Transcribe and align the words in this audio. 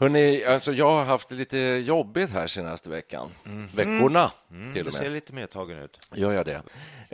Hörrni, 0.00 0.44
alltså 0.44 0.72
jag 0.72 0.90
har 0.90 1.04
haft 1.04 1.30
lite 1.30 1.58
jobbigt 1.58 2.30
här 2.30 2.46
senaste 2.46 2.90
veckan. 2.90 3.28
Veckorna, 3.74 4.30
Mm, 4.50 4.72
till 4.72 4.82
du 4.84 4.88
och 4.88 4.94
ser 4.94 5.02
med. 5.02 5.12
lite 5.12 5.32
medtagen 5.32 5.78
ut. 5.78 5.98
Gör 6.14 6.32
jag 6.32 6.46
det? 6.46 6.62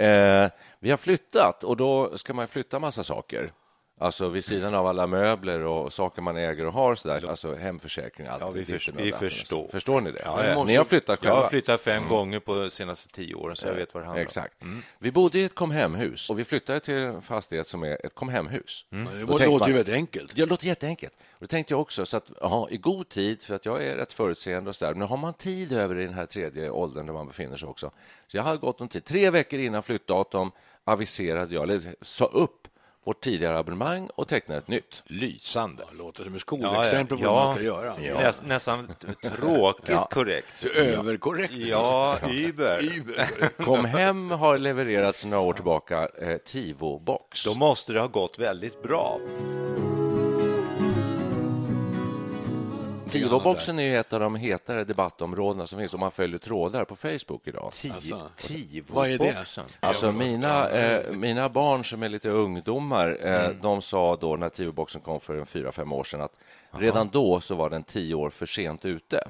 Eh, 0.04 0.50
vi 0.80 0.90
har 0.90 0.96
flyttat 0.96 1.64
och 1.64 1.76
då 1.76 2.18
ska 2.18 2.34
man 2.34 2.48
flytta 2.48 2.78
massa 2.78 3.02
saker. 3.04 3.52
Alltså 3.98 4.28
vid 4.28 4.44
sidan 4.44 4.74
av 4.74 4.86
alla 4.86 5.06
möbler 5.06 5.60
och 5.60 5.92
saker 5.92 6.22
man 6.22 6.36
äger 6.36 6.66
och 6.66 6.72
har, 6.72 6.94
så 6.94 7.08
där. 7.08 7.28
alltså 7.30 7.54
hemförsäkring, 7.54 8.26
allt. 8.26 8.40
Ja, 8.40 8.50
vi, 8.50 8.64
sitter 8.64 8.92
vi 8.92 9.12
förstår. 9.12 9.68
Förstår 9.68 10.00
ni 10.00 10.10
det? 10.12 10.22
Ja, 10.24 10.44
ja. 10.46 10.64
Ni 10.64 10.76
har 10.76 10.84
flyttat 10.84 11.08
Jag 11.08 11.18
själva? 11.18 11.36
har 11.42 11.48
flyttat 11.48 11.80
fem 11.80 12.08
gånger 12.08 12.40
på 12.40 12.54
de 12.54 12.70
senaste 12.70 13.08
tio 13.14 13.34
åren, 13.34 13.56
så 13.56 13.66
jag 13.66 13.74
vet 13.74 13.94
vad 13.94 14.02
det 14.02 14.06
handlar 14.06 14.20
om. 14.20 14.24
Exakt. 14.26 14.54
Vi 14.98 15.12
bodde 15.12 15.38
i 15.38 15.44
ett 15.44 15.54
komhemhus 15.54 16.30
och 16.30 16.38
vi 16.38 16.44
flyttade 16.44 16.80
till 16.80 16.94
en 16.94 17.22
fastighet 17.22 17.66
som 17.66 17.82
är 17.82 18.06
ett 18.06 18.14
komhemhus. 18.14 18.84
Mm. 18.92 19.14
Det 19.14 19.20
låter 19.26 19.58
man- 19.58 19.68
ju 19.68 19.74
väldigt 19.74 19.94
enkelt. 19.94 20.32
Ja, 20.34 20.44
det 20.44 20.50
låter 20.50 20.66
jätteenkelt. 20.66 21.14
Och 21.32 21.40
det 21.40 21.46
tänkte 21.46 21.72
jag 21.74 21.80
också, 21.80 22.06
så 22.06 22.16
att 22.16 22.42
aha, 22.42 22.68
i 22.70 22.76
god 22.76 23.08
tid, 23.08 23.42
för 23.42 23.54
att 23.54 23.66
jag 23.66 23.82
är 23.84 23.96
rätt 23.96 24.12
förutseende 24.12 24.68
och 24.68 24.76
så 24.76 24.84
där. 24.84 24.94
Nu 24.94 25.04
har 25.04 25.16
man 25.16 25.34
tid 25.34 25.72
över 25.72 25.98
i 25.98 26.04
den 26.04 26.14
här 26.14 26.26
tredje 26.26 26.70
åldern 26.70 27.06
där 27.06 27.12
man 27.12 27.26
befinner 27.26 27.56
sig 27.56 27.68
också. 27.68 27.90
Så 28.26 28.36
jag 28.36 28.42
hade 28.44 28.58
gått 28.58 28.80
om 28.80 28.88
tid. 28.88 29.04
Tre 29.04 29.30
veckor 29.30 29.60
innan 29.60 29.82
flyttdatum 29.82 30.50
aviserade 30.84 31.54
jag, 31.54 31.62
eller 31.62 31.94
sa 32.02 32.24
upp 32.24 32.65
vårt 33.06 33.20
tidigare 33.20 33.58
abonnemang 33.58 34.10
och 34.14 34.28
tecknade 34.28 34.58
ett 34.58 34.68
nytt. 34.68 35.02
Lysande. 35.06 35.84
Det 35.90 35.96
låter 35.98 36.24
som 36.24 36.34
ett 36.34 36.40
skolexempel 36.40 37.18
på 37.18 37.24
ja, 37.24 37.34
vad 37.34 37.44
man 37.46 37.54
ska 37.54 37.64
göra. 37.64 37.94
Näs, 38.20 38.42
nästan 38.42 38.86
t- 38.86 39.30
tråkigt 39.30 40.10
korrekt. 40.10 40.52
Så 40.60 40.68
överkorrekt. 40.68 41.52
Ja, 41.54 42.18
Uber. 42.22 43.62
Kom 43.64 43.84
hem 43.84 44.30
har 44.30 44.58
levererat 44.58 45.16
sedan 45.16 45.30
några 45.30 45.42
år 45.44 45.52
tillbaka 45.52 46.08
eh, 46.20 46.36
Tivo-box. 46.44 47.44
Då 47.44 47.58
måste 47.58 47.92
det 47.92 48.00
ha 48.00 48.06
gått 48.06 48.38
väldigt 48.38 48.82
bra. 48.82 49.18
Tivo-boxen 53.18 53.78
är 53.78 53.82
ju 53.82 53.96
ett 53.96 54.12
av 54.12 54.20
de 54.20 54.34
hetare 54.34 54.84
debattområdena 54.84 55.66
som 55.66 55.78
finns 55.78 55.94
om 55.94 56.00
man 56.00 56.10
följer 56.10 56.38
trådar 56.38 56.84
på 56.84 56.96
Facebook 56.96 57.42
idag. 57.44 57.72
Alltså, 57.92 58.30
Tivo 58.36 58.84
vad 58.88 59.10
är 59.10 59.18
det? 59.18 59.34
boxen. 59.34 59.64
Alltså 59.80 60.12
mina, 60.12 60.70
eh, 60.70 61.12
mina 61.12 61.48
barn 61.48 61.84
som 61.84 62.02
är 62.02 62.08
lite 62.08 62.28
ungdomar, 62.30 63.18
eh, 63.22 63.50
de 63.62 63.82
sa 63.82 64.16
då 64.16 64.36
när 64.36 64.48
TV-boxen 64.48 65.00
kom 65.00 65.20
för 65.20 65.34
en 65.34 65.46
fyra, 65.46 65.72
fem 65.72 65.92
år 65.92 66.04
sedan 66.04 66.20
att 66.20 66.40
redan 66.70 67.08
då 67.12 67.40
så 67.40 67.54
var 67.54 67.70
den 67.70 67.82
tio 67.82 68.14
år 68.14 68.30
för 68.30 68.46
sent 68.46 68.84
ute. 68.84 69.28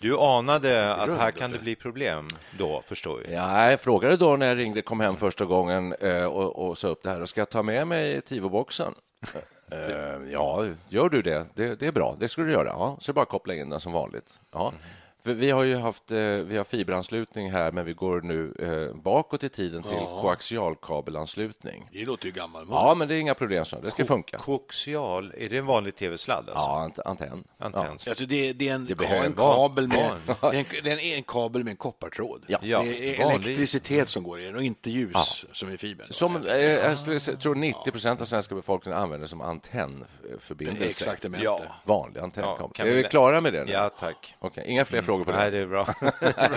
Du 0.00 0.18
anade 0.18 0.94
att 0.94 1.18
här 1.18 1.30
kan 1.30 1.50
det 1.50 1.58
bli 1.58 1.74
problem 1.74 2.28
då, 2.58 2.82
förstår 2.86 3.18
vi. 3.18 3.34
Ja, 3.34 3.70
jag 3.70 3.80
frågade 3.80 4.16
då 4.16 4.36
när 4.36 4.46
jag 4.46 4.58
ringde, 4.58 4.82
kom 4.82 5.00
hem 5.00 5.16
första 5.16 5.44
gången 5.44 5.92
eh, 5.92 6.24
och, 6.24 6.68
och 6.68 6.78
sa 6.78 6.88
upp 6.88 7.02
det 7.02 7.10
här, 7.10 7.20
och 7.20 7.28
ska 7.28 7.40
jag 7.40 7.50
ta 7.50 7.62
med 7.62 7.86
mig 7.86 8.20
TV-boxen? 8.20 8.94
Eh, 9.70 10.32
ja, 10.32 10.66
gör 10.88 11.08
du 11.08 11.22
det? 11.22 11.46
det? 11.54 11.74
Det 11.74 11.86
är 11.86 11.92
bra, 11.92 12.16
det 12.20 12.28
ska 12.28 12.42
du 12.42 12.52
göra. 12.52 12.68
Ja, 12.68 12.96
så 13.00 13.10
är 13.10 13.12
det 13.12 13.14
bara 13.14 13.22
att 13.22 13.28
koppla 13.28 13.54
in 13.54 13.70
den 13.70 13.80
som 13.80 13.92
vanligt. 13.92 14.40
Ja. 14.52 14.68
Mm 14.68 14.80
vi 15.26 15.50
har 15.50 15.62
ju 15.64 15.76
haft 15.76 16.10
eh, 16.10 16.18
vi 16.18 16.56
har 16.56 16.64
fiberanslutning 16.64 17.50
här, 17.50 17.72
men 17.72 17.84
vi 17.84 17.92
går 17.92 18.20
nu 18.20 18.54
eh, 18.58 18.96
bakåt 19.02 19.44
i 19.44 19.48
tiden 19.48 19.82
till 19.82 19.98
koaxialkabelanslutning. 20.22 21.88
Det 21.92 22.04
låter 22.04 22.26
ju 22.26 22.32
gammal 22.32 22.66
Ja, 22.70 22.94
men 22.94 23.08
det 23.08 23.14
är 23.14 23.18
inga 23.18 23.34
problem, 23.34 23.64
så 23.64 23.80
det 23.80 23.90
ska 23.90 24.04
funka. 24.04 24.38
Koaxial, 24.38 25.32
är 25.38 25.48
det 25.48 25.56
en 25.58 25.66
vanlig 25.66 25.96
tv-sladd? 25.96 26.38
Alltså? 26.48 26.54
Ja, 26.54 26.88
ant- 26.88 27.00
antenn. 27.08 27.44
Antenn. 27.58 27.82
Alltså 27.82 28.26
det, 28.26 28.52
det 28.52 28.68
är 28.68 28.74
en, 28.74 28.84
Det 28.84 29.04
en 29.04 29.32
kabel 29.32 29.88
med, 29.88 30.10
en, 30.84 30.98
en 31.16 31.22
kabel 31.22 31.64
med 31.64 31.70
en 31.70 31.76
koppartråd. 31.76 32.44
Ja. 32.48 32.58
Ja, 32.62 32.82
det 32.82 33.20
är 33.20 33.30
elektricitet 33.30 34.08
som 34.08 34.22
går 34.22 34.40
i 34.40 34.44
den 34.44 34.54
och 34.56 34.62
inte 34.62 34.90
ljus 34.90 35.44
som 35.52 35.70
i 35.70 35.78
fibern. 35.78 36.06
Som 36.10 36.36
eh, 36.46 36.56
jag 36.56 37.40
tror 37.40 37.54
90 37.54 37.90
procent 37.90 38.20
av 38.20 38.24
svenska 38.24 38.54
befolkningen 38.54 39.00
använder 39.00 39.26
som 39.26 39.40
antennförbindelse. 39.40 40.84
Exaktamente. 40.86 41.44
Ja. 41.44 41.60
Vanlig 41.84 42.20
Ja, 42.20 42.24
antennkabel. 42.24 42.70
kan 42.74 42.88
är 42.88 42.92
vi 42.92 43.02
klara 43.04 43.40
med 43.40 43.52
det? 43.52 43.64
nu? 43.64 43.72
Ja, 43.72 43.90
tack. 44.00 44.34
Okej, 44.38 44.64
inga 44.66 44.84
fler 44.84 45.02
frågor 45.02 45.13
på 45.22 45.30
det? 45.30 45.36
Nej, 45.36 45.50
det 45.50 45.58
är 45.58 45.66
bra. 45.66 45.86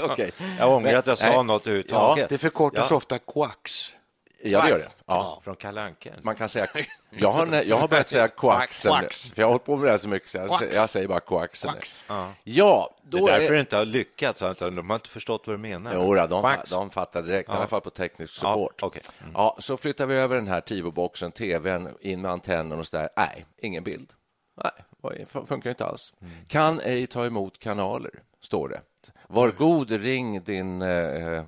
Okej. 0.12 0.32
Jag 0.60 0.70
ångrar 0.74 0.94
att 0.96 1.08
jag 1.08 1.18
sa 1.18 1.28
Nej. 1.30 1.44
något 1.44 1.62
överhuvudtaget. 1.68 2.30
Det 2.30 2.38
förkortas 2.38 2.88
Ja. 2.90 2.96
ofta 2.96 3.20
koax. 3.20 3.94
Ja, 4.44 4.62
det 4.62 4.70
gör 4.70 4.80
det. 4.80 4.90
Ja. 5.06 5.42
Från 5.44 5.56
Kalle. 5.56 5.94
Man 6.22 6.36
kan 6.36 6.50
säga... 6.50 6.68
Jag 7.20 7.32
har, 7.32 7.64
jag 7.64 7.78
har 7.78 7.88
börjat 7.88 8.08
säga 8.08 8.28
koaxen, 8.28 8.92
Koax. 8.92 9.30
för 9.30 9.42
jag 9.42 9.48
har 9.48 9.52
hållit 9.52 9.66
på 9.66 9.76
med 9.76 9.88
det 9.88 9.92
här 9.92 9.98
så 9.98 10.10
mycket, 10.10 10.30
så 10.30 10.38
jag, 10.38 10.48
Koax. 10.50 10.76
jag 10.76 10.90
säger 10.90 11.08
bara 11.08 11.20
koaxen. 11.20 11.72
Koax. 11.72 12.04
Ja, 12.44 12.96
Det 13.04 13.18
då 13.18 13.28
är 13.28 13.32
därför 13.40 13.54
det 13.54 13.60
inte 13.60 13.78
har 13.78 13.86
lyckats, 13.86 14.42
utan 14.42 14.76
de 14.76 14.90
har 14.90 14.96
inte 14.96 15.10
förstått 15.10 15.48
vad 15.48 15.54
du 15.54 15.58
menar. 15.58 15.92
Jo, 15.96 16.16
då, 16.16 16.28
de, 16.28 16.56
de 16.72 16.90
fattar 16.90 17.22
direkt, 17.22 17.50
i 17.50 17.52
Ja. 17.52 17.58
alla 17.58 17.68
fall 17.68 17.82
på 17.82 17.90
teknisk 17.90 18.34
Ja, 18.44 18.50
support. 18.54 18.84
okej. 18.84 19.02
Ja, 19.34 19.56
så 19.60 19.78
flyttar 19.78 20.06
vi 20.06 20.16
över 20.16 20.36
den 20.36 20.48
här 20.48 20.62
Tivo-boxen, 20.62 21.32
tvn, 21.32 21.90
in 22.02 22.22
med 22.22 22.32
antennen 22.32 22.80
och 22.80 22.88
så 22.88 22.98
där. 22.98 23.10
Nej, 23.18 23.46
ingen 23.58 23.84
bild. 23.84 24.10
Nej, 24.64 25.18
det 25.20 25.46
funkar 25.48 25.70
inte 25.70 25.86
alls. 25.86 26.14
Kan 26.48 26.80
ej 26.80 27.08
ta 27.08 27.26
emot 27.26 27.58
kanaler, 27.60 28.12
står 28.48 28.70
det. 28.70 28.82
Var 29.28 29.52
god, 29.52 29.92
ring 29.92 30.44
din 30.44 30.82
eh, 30.82 31.44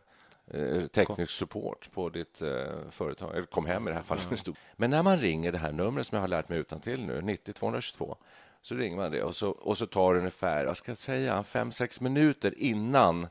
eh, 0.48 0.86
teknisk 0.92 1.32
support 1.32 1.92
på 1.92 2.10
ditt 2.10 2.42
eh, 2.42 2.50
företag. 2.92 3.36
Eller 3.36 3.46
kom 3.46 3.66
hem 3.66 3.88
i 3.88 3.92
det 3.92 3.96
här 3.96 4.04
fallet. 4.04 4.50
Men 4.76 4.90
när 4.90 5.04
man 5.04 5.18
ringer 5.20 5.52
det 5.52 5.58
här 5.58 5.72
numret 5.72 6.08
som 6.08 6.16
jag 6.16 6.24
har 6.24 6.28
lärt 6.28 6.50
mig 6.50 6.60
utan 6.60 6.80
till 6.80 7.06
nu, 7.06 7.22
90 7.22 7.54
222, 7.54 8.18
så 8.62 8.76
ringer 8.76 8.98
man 8.98 9.12
det 9.12 9.24
och 9.24 9.36
så, 9.36 9.50
och 9.50 9.78
så 9.78 9.86
tar 9.86 10.14
det 10.14 10.20
ungefär, 10.20 10.66
jag 10.66 10.78
ska 10.78 10.96
säga, 10.96 11.44
fem 11.44 11.72
sex 11.72 12.02
minuter 12.02 12.54
innan, 12.58 13.28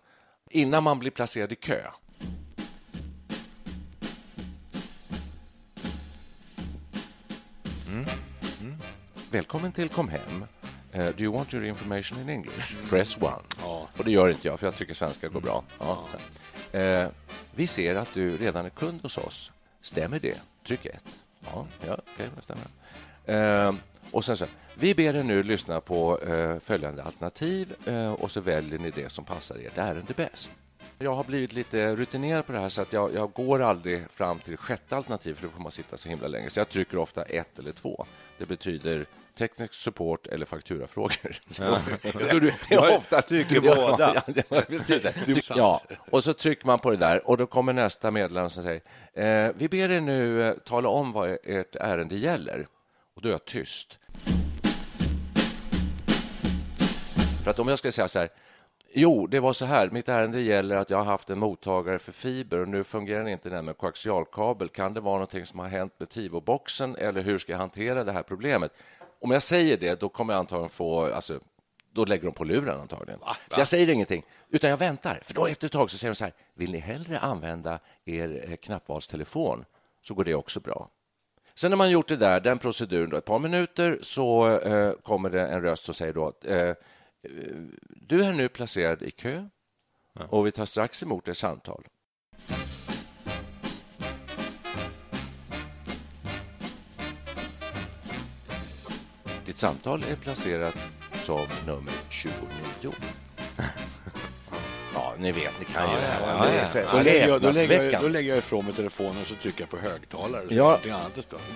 innan 0.51 0.83
man 0.83 0.99
blir 0.99 1.11
placerad 1.11 1.53
i 1.53 1.57
kö. 1.57 1.83
Välkommen 9.31 9.73
till 9.73 9.89
Kom 9.89 10.09
hem. 10.09 10.45
Eh, 10.99 11.15
do 11.17 11.25
you 11.25 11.33
want 11.33 11.55
your 11.55 11.65
information 11.65 12.21
in 12.21 12.29
English? 12.29 12.77
Press 12.91 13.17
one. 13.21 13.43
Och 13.97 14.05
det 14.05 14.11
gör 14.11 14.29
inte 14.29 14.49
jag, 14.49 14.61
för 14.61 14.67
jag 14.67 14.77
tycker 14.77 14.95
svenska 14.95 15.29
går 15.29 15.41
bra. 15.41 15.65
Ja. 15.79 16.05
Eh, 16.79 17.09
vi 17.55 17.67
ser 17.67 17.95
att 17.95 18.15
du 18.15 18.37
redan 18.37 18.67
är 18.67 18.71
kund 18.71 19.03
hos 19.03 19.19
oss. 19.19 19.53
Stämmer 19.83 20.19
det? 20.19 20.41
Tryck 20.67 20.87
ett. 20.87 21.05
Ja, 21.45 21.67
ja 21.87 21.99
okej, 22.15 22.29
det 22.37 22.43
stämmer. 22.43 23.67
Eh, 23.67 23.75
och 24.11 24.25
sen 24.25 24.37
så, 24.37 24.47
vi 24.75 24.95
ber 24.95 25.17
er 25.17 25.23
nu 25.23 25.43
lyssna 25.43 25.81
på 25.81 26.19
eh, 26.19 26.59
följande 26.59 27.03
alternativ 27.03 27.75
och 28.19 28.31
så 28.31 28.41
väljer 28.41 28.79
ni 28.79 28.91
det 28.91 29.13
som 29.13 29.25
passar 29.25 29.57
ert 29.57 29.79
ärende 29.79 30.15
bäst. 30.17 30.53
Jag 31.01 31.15
har 31.15 31.25
blivit 31.25 31.53
lite 31.53 31.97
rutinerad 31.97 32.47
på 32.47 32.53
det 32.53 32.59
här 32.59 32.69
så 32.69 32.83
att 32.83 32.93
jag, 32.93 33.15
jag 33.15 33.33
går 33.33 33.63
aldrig 33.63 34.11
fram 34.11 34.39
till 34.39 34.57
sjätte 34.57 34.97
alternativ 34.97 35.35
för 35.35 35.43
då 35.43 35.49
får 35.49 35.61
man 35.61 35.73
sitta 35.73 35.97
så 35.97 36.09
himla 36.09 36.29
länge. 36.29 36.51
Så 36.51 36.61
jag 36.61 36.69
trycker 36.69 36.99
ofta 36.99 37.23
ett 37.23 37.59
eller 37.59 37.73
två. 37.73 38.07
Det 38.39 38.47
betyder 38.47 39.07
teknisk 39.39 39.75
support 39.75 40.27
eller 40.27 40.47
fakturafrågor. 40.47 41.41
Du, 42.41 42.53
Det 42.69 42.75
är 42.75 42.97
oftast 42.97 43.29
trycker 43.29 43.61
Ja, 43.65 43.75
båda. 43.91 44.23
Ja, 44.49 44.63
precis 44.69 45.51
ja, 45.57 45.83
och 46.11 46.25
så 46.25 46.35
trycker 46.35 46.67
man 46.67 46.79
på 46.79 46.91
det 46.91 46.97
där 46.97 47.29
och 47.29 47.37
då 47.37 47.47
kommer 47.47 47.73
nästa 47.73 48.11
meddelande 48.11 48.51
som 48.51 48.63
säger 48.63 48.81
eh, 49.13 49.53
Vi 49.57 49.69
ber 49.69 49.91
er 49.91 50.01
nu 50.01 50.43
eh, 50.49 50.55
tala 50.55 50.89
om 50.89 51.13
vad 51.13 51.37
ert 51.45 51.77
ärende 51.77 52.17
gäller. 52.17 52.67
Och 53.17 53.23
då 53.23 53.29
är 53.29 53.33
jag 53.33 53.45
tyst. 53.45 53.99
För 57.45 57.51
att 57.51 57.59
om 57.59 57.69
jag 57.69 57.79
ska 57.79 57.93
säga 57.93 58.09
så 58.09 58.19
här 58.19 58.29
Jo, 58.93 59.27
det 59.27 59.41
var 59.41 59.53
så 59.53 59.65
här. 59.65 59.91
Mitt 59.91 60.09
ärende 60.09 60.41
gäller 60.41 60.77
att 60.77 60.91
jag 60.91 60.99
har 60.99 61.05
haft 61.05 61.31
en 61.31 61.39
mottagare 61.39 61.99
för 61.99 62.13
fiber 62.13 62.61
och 62.61 62.69
nu 62.69 62.85
fungerar 62.85 63.19
den 63.19 63.29
inte 63.29 63.49
den 63.49 63.65
med 63.65 63.77
koaxialkabel. 63.77 64.69
Kan 64.69 64.95
det 64.95 65.01
vara 65.01 65.15
någonting 65.15 65.47
som 65.47 65.59
har 65.59 65.69
hänt 65.69 65.93
med 65.99 66.09
Tivo-boxen 66.09 66.97
eller 66.97 67.21
hur 67.21 67.39
ska 67.39 67.53
jag 67.53 67.59
hantera 67.59 68.05
det 68.05 68.13
här 68.13 68.23
problemet? 68.23 68.73
Om 69.21 69.31
jag 69.31 69.43
säger 69.43 69.77
det, 69.77 70.01
då 70.01 70.09
kommer 70.09 70.33
jag 70.33 70.41
antagligen 70.41 70.71
få... 70.71 71.15
Alltså, 71.15 71.41
då 71.93 72.05
lägger 72.05 72.25
de 72.25 72.33
på 72.33 72.45
luren 72.45 72.81
antagligen. 72.81 73.21
Så 73.49 73.61
jag 73.61 73.67
säger 73.67 73.93
ingenting, 73.93 74.23
utan 74.51 74.71
jag 74.71 74.77
väntar. 74.77 75.21
För 75.23 75.35
då 75.35 75.47
efter 75.47 75.67
ett 75.67 75.73
tag 75.73 75.91
så 75.91 75.99
säger 75.99 76.13
de 76.13 76.15
så 76.15 76.25
här, 76.25 76.33
vill 76.55 76.73
ni 76.73 76.79
hellre 76.79 77.19
använda 77.19 77.79
er 78.05 78.45
eh, 78.49 78.57
knappvalstelefon 78.57 79.65
så 80.03 80.15
går 80.15 80.25
det 80.25 80.35
också 80.35 80.61
bra. 80.61 80.89
Sen 81.55 81.71
när 81.71 81.77
man 81.77 81.91
gjort 81.91 82.09
det 82.09 82.17
där, 82.17 82.41
den 82.41 82.59
proceduren, 82.59 83.11
då, 83.11 83.17
ett 83.17 83.25
par 83.25 83.39
minuter, 83.39 83.99
så 84.03 84.59
eh, 84.59 84.93
kommer 84.93 85.31
det 85.31 85.47
en 85.47 85.63
röst 85.63 85.85
som 85.85 85.95
säger 85.95 86.13
då 86.13 86.29
att 86.29 86.45
eh, 86.45 86.73
du 87.89 88.23
är 88.23 88.33
nu 88.33 88.49
placerad 88.49 89.03
i 89.03 89.11
kö 89.11 89.49
och 90.29 90.47
vi 90.47 90.53
tar 90.53 90.67
strax 90.67 91.03
emot 91.03 91.29
ett 91.29 91.37
samtal. 91.37 91.87
Ditt 99.47 99.59
samtal 99.59 100.03
är 100.03 100.17
placerat 100.17 100.77
som 101.13 101.47
nummer 101.67 101.93
29. 102.11 102.33
ja, 105.19 105.23
ni 105.23 105.33
vet, 105.33 105.59
ni 105.59 105.65
kan 105.65 105.91
ju 105.91 105.97
det 105.97 106.03
här. 106.03 106.21
ja, 106.21 106.65
ja. 106.75 106.93
Då 106.93 106.99
lägger, 106.99 107.29
jag, 107.29 107.41
då, 107.41 107.51
lägger 107.51 107.75
jag, 107.75 107.83
häpnadsväckande. 107.83 108.07
då 108.07 108.13
lägger 108.13 108.29
jag 108.29 108.39
ifrån 108.39 108.65
mig 108.65 108.75
telefonen 108.75 109.23
och 109.23 109.27
så 109.27 109.35
trycker 109.35 109.61
jag 109.61 109.71
på 109.71 109.77
högtalare. 109.77 110.45
Ja. 110.51 110.79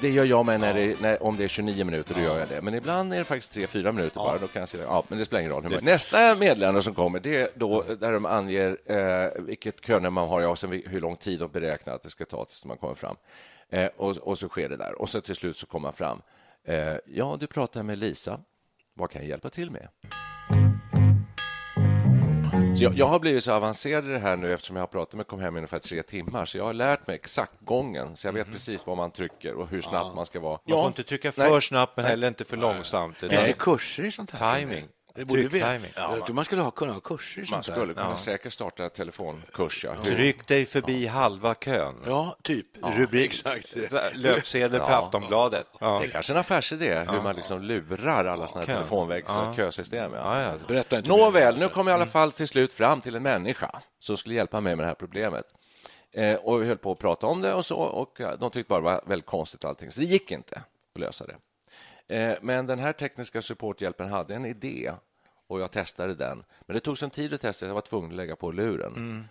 Det 0.00 0.10
gör 0.10 0.24
jag 0.24 0.46
med 0.46 0.60
när 0.60 0.74
det, 0.74 1.00
när, 1.00 1.22
om 1.22 1.36
det 1.36 1.44
är 1.44 1.48
29 1.48 1.84
minuter, 1.84 2.14
då 2.14 2.20
gör 2.20 2.38
jag 2.38 2.48
det. 2.48 2.62
Men 2.62 2.74
ibland 2.74 3.12
är 3.14 3.18
det 3.18 3.24
faktiskt 3.24 3.56
3-4 3.74 3.92
minuter 3.92 4.16
bara. 4.16 4.38
Då 4.38 4.46
kan 4.46 4.60
jag 4.60 4.68
säga, 4.68 4.84
ja, 4.84 5.04
men 5.08 5.18
det 5.18 5.24
spelar 5.24 5.40
ingen 5.40 5.52
roll. 5.52 5.62
hur 5.62 5.70
mycket. 5.70 5.84
Nästa 5.84 6.36
meddelande 6.36 6.82
som 6.82 6.94
kommer, 6.94 7.20
det 7.20 7.36
är 7.36 7.48
då 7.54 7.82
där 8.00 8.12
de 8.12 8.26
anger 8.26 8.78
eh, 8.86 9.42
vilket 9.42 9.86
könummer 9.86 10.10
man 10.10 10.28
har 10.28 10.42
och 10.42 10.58
sen 10.58 10.82
hur 10.86 11.00
lång 11.00 11.16
tid 11.16 11.38
de 11.38 11.50
beräknar 11.50 11.94
att 11.94 12.02
det 12.02 12.10
ska 12.10 12.24
ta 12.24 12.44
tills 12.44 12.64
man 12.64 12.76
kommer 12.76 12.94
fram. 12.94 13.16
Eh, 13.70 13.88
och, 13.96 14.16
och 14.16 14.38
så 14.38 14.48
sker 14.48 14.68
det 14.68 14.76
där. 14.76 15.00
Och 15.00 15.08
så 15.08 15.20
till 15.20 15.34
slut 15.34 15.56
så 15.56 15.66
kommer 15.66 15.82
man 15.82 15.92
fram. 15.92 16.22
Eh, 16.64 16.94
ja, 17.06 17.36
du 17.40 17.46
pratar 17.46 17.82
med 17.82 17.98
Lisa. 17.98 18.40
Vad 18.94 19.10
kan 19.10 19.22
jag 19.22 19.28
hjälpa 19.28 19.50
till 19.50 19.70
med? 19.70 19.88
Så 22.76 22.84
jag, 22.84 22.94
jag 22.94 23.06
har 23.06 23.18
blivit 23.18 23.44
så 23.44 23.52
avancerad 23.52 24.04
i 24.04 24.08
det 24.08 24.18
här 24.18 24.36
nu 24.36 24.52
eftersom 24.52 24.76
jag 24.76 24.82
har 24.82 24.86
pratat 24.86 25.14
med 25.14 25.26
Comhem 25.26 25.56
i 25.56 25.58
ungefär 25.58 25.78
tre 25.78 26.02
timmar. 26.02 26.44
Så 26.44 26.58
jag 26.58 26.64
har 26.64 26.72
lärt 26.72 27.06
mig 27.06 27.14
exakt 27.16 27.52
gången, 27.60 28.16
så 28.16 28.28
jag 28.28 28.32
vet 28.32 28.52
precis 28.52 28.86
vad 28.86 28.96
man 28.96 29.10
trycker 29.10 29.54
och 29.54 29.68
hur 29.68 29.80
snabbt 29.80 30.14
man 30.16 30.26
ska 30.26 30.40
vara. 30.40 30.58
Man 30.68 30.78
får 30.78 30.86
inte 30.86 31.02
trycka 31.02 31.32
för 31.32 31.50
Nej. 31.50 31.62
snabbt, 31.62 31.96
men 31.96 32.06
heller 32.06 32.28
inte 32.28 32.44
för 32.44 32.56
långsamt. 32.56 33.16
Det 33.20 33.28
Finns 33.28 33.44
det 33.44 33.50
är 33.50 33.54
kurser 33.54 34.04
i 34.04 34.10
sånt 34.10 34.30
här? 34.30 34.60
timing. 34.60 34.84
Det 35.14 35.24
borde 35.24 35.42
vi-. 35.42 35.58
Jag 35.96 36.26
tror 36.26 36.32
man 36.34 36.44
skulle 36.44 36.62
ha, 36.62 36.70
kunna 36.70 36.92
ha 36.92 37.00
kurser 37.00 37.40
i 37.42 37.50
Man 37.50 37.62
skulle 37.62 37.94
kunna 37.94 38.16
säkert 38.16 38.52
starta 38.52 38.88
telefonkurs. 38.88 39.84
Ja. 39.84 40.04
Tryck 40.04 40.46
dig 40.48 40.66
förbi 40.66 41.06
halva 41.06 41.54
kön. 41.54 41.94
Ja, 42.06 42.36
typ. 42.42 42.66
Rubrik, 42.96 43.24
Exakt. 43.26 43.74
löpsedel 44.14 44.80
på 44.80 44.86
Aftonbladet. 44.86 45.66
Ja. 45.80 45.98
Det 46.00 46.06
är 46.06 46.10
kanske 46.10 46.32
en 46.32 46.38
affärsidé, 46.38 46.98
hur 47.10 47.22
man 47.22 47.36
liksom 47.36 47.62
lurar 47.62 48.24
alla 48.24 48.48
såna 48.48 48.64
här 48.64 48.74
telefonväxlar, 48.74 49.44
Ja. 49.46 49.54
kösystem. 49.54 50.12
Ja. 50.14 50.40
Ja, 50.40 50.42
ja. 50.42 50.58
Berätta 50.68 50.96
inte. 50.96 51.08
Nåväl, 51.08 51.58
nu 51.58 51.68
kom 51.68 51.86
jag 51.86 51.94
i 51.94 52.00
alla 52.00 52.10
fall 52.10 52.32
till 52.32 52.48
slut 52.48 52.72
fram 52.72 53.00
till 53.00 53.14
en 53.14 53.22
människa 53.22 53.80
som 53.98 54.16
skulle 54.16 54.34
hjälpa 54.34 54.60
mig 54.60 54.76
med 54.76 54.84
det 54.84 54.88
här 54.88 54.94
problemet. 54.94 55.44
Eh, 56.14 56.34
och 56.34 56.62
vi 56.62 56.66
höll 56.66 56.78
på 56.78 56.92
att 56.92 56.98
prata 56.98 57.26
om 57.26 57.40
det 57.40 57.54
och 57.54 57.64
så 57.64 57.76
och 57.76 58.20
eh, 58.20 58.38
de 58.38 58.50
tyckte 58.50 58.68
bara 58.68 58.78
det 58.80 58.84
var 58.84 59.00
väldigt 59.06 59.26
konstigt 59.26 59.64
allting, 59.64 59.90
så 59.90 60.00
det 60.00 60.06
gick 60.06 60.30
inte 60.30 60.62
att 60.94 61.00
lösa 61.00 61.26
det. 61.26 61.36
Eh, 62.08 62.34
men 62.42 62.66
den 62.66 62.78
här 62.78 62.92
tekniska 62.92 63.42
supporthjälpen 63.42 64.10
hade 64.10 64.34
en 64.34 64.46
idé 64.46 64.92
och 65.46 65.60
jag 65.60 65.70
testade 65.70 66.14
den. 66.14 66.42
Men 66.66 66.74
det 66.74 66.80
tog 66.80 66.98
sin 66.98 67.10
tid 67.10 67.34
att 67.34 67.40
testa, 67.40 67.66
jag 67.66 67.74
var 67.74 67.80
tvungen 67.80 68.10
att 68.10 68.16
lägga 68.16 68.36
på 68.36 68.52
luren. 68.52 69.28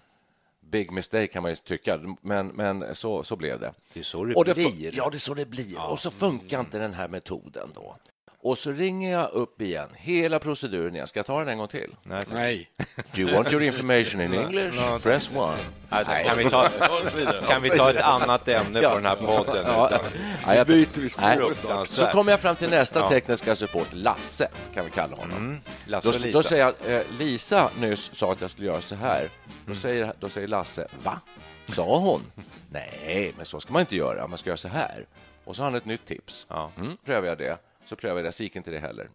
Big 0.59 0.91
mistake 0.91 1.27
kan 1.27 1.41
man 1.43 1.51
ju 1.51 1.55
tycka, 1.55 1.99
men, 2.21 2.47
men 2.47 2.95
så, 2.95 3.23
så 3.23 3.35
blev 3.35 3.59
det. 3.59 3.73
Det 3.93 3.99
är 3.99 4.03
så 4.03 4.25
det 4.25 4.35
Och 4.35 4.45
det 4.45 4.53
blir. 4.53 4.95
Ja, 4.95 5.09
det 5.09 5.17
är 5.17 5.19
så 5.19 5.33
det 5.33 5.45
blir. 5.45 5.91
Och 5.91 5.99
så 5.99 6.11
funkar 6.11 6.59
inte 6.59 6.79
den 6.79 6.93
här 6.93 7.07
metoden 7.07 7.71
då. 7.75 7.97
Och 8.43 8.57
så 8.57 8.71
ringer 8.71 9.11
jag 9.11 9.31
upp 9.31 9.61
igen, 9.61 9.89
hela 9.95 10.39
proceduren 10.39 10.95
igen. 10.95 11.07
Ska 11.07 11.19
jag 11.19 11.25
ta 11.25 11.39
den 11.39 11.47
en 11.47 11.57
gång 11.57 11.67
till? 11.67 11.95
Nej. 12.03 12.23
Nej. 12.33 12.69
Do 13.15 13.21
you 13.21 13.31
want 13.35 13.51
your 13.53 13.63
information 13.63 14.21
in 14.21 14.33
English? 14.33 15.03
Press 15.03 15.31
one. 15.35 15.57
Nej. 16.07 16.25
Kan, 16.25 16.37
vi 16.37 16.49
ta, 16.49 16.69
kan 17.47 17.61
vi 17.61 17.69
ta 17.69 17.89
ett 17.89 18.01
annat 18.01 18.47
ämne 18.47 18.81
på 18.81 18.95
den 18.95 19.05
här 19.05 19.15
podden? 19.15 19.65
Ja, 19.67 20.55
jag 20.55 20.67
byter 20.67 21.01
vi 21.01 21.09
spår. 21.09 21.85
Så 21.85 22.05
kommer 22.05 22.31
jag 22.31 22.39
fram 22.39 22.55
till 22.55 22.69
nästa 22.69 23.09
tekniska 23.09 23.55
support, 23.55 23.87
Lasse, 23.91 24.49
kan 24.73 24.85
vi 24.85 24.91
kalla 24.91 25.15
honom. 25.15 25.59
Lasse 25.87 26.07
Då, 26.07 26.15
och 26.15 26.21
Lisa. 26.21 26.37
då 26.37 26.43
säger 26.43 26.73
jag, 26.85 26.95
eh, 26.95 27.01
Lisa 27.19 27.69
nyss 27.79 28.15
sa 28.15 28.31
att 28.31 28.41
jag 28.41 28.49
skulle 28.51 28.67
göra 28.67 28.81
så 28.81 28.95
här. 28.95 29.29
Då, 29.65 29.75
säger, 29.75 30.13
då 30.19 30.29
säger 30.29 30.47
Lasse, 30.47 30.87
va? 31.03 31.21
Sa 31.67 31.97
hon? 31.99 32.21
Nej, 32.69 33.33
men 33.37 33.45
så 33.45 33.59
ska 33.59 33.73
man 33.73 33.79
inte 33.79 33.95
göra. 33.95 34.27
Man 34.27 34.37
ska 34.37 34.49
göra 34.49 34.57
så 34.57 34.67
här. 34.67 35.05
Och 35.45 35.55
så 35.55 35.61
har 35.61 35.69
han 35.69 35.77
ett 35.77 35.85
nytt 35.85 36.05
tips. 36.05 36.47
Ja. 36.49 36.71
Mm, 36.77 36.97
prövar 37.05 37.27
jag 37.27 37.37
det. 37.37 37.57
Så 37.85 37.95
prövar 37.95 38.17
jag 38.17 38.25
det, 38.25 38.31
så 38.31 38.43
gick 38.43 38.55
inte 38.55 38.71
det 38.71 38.79
heller. 38.79 39.09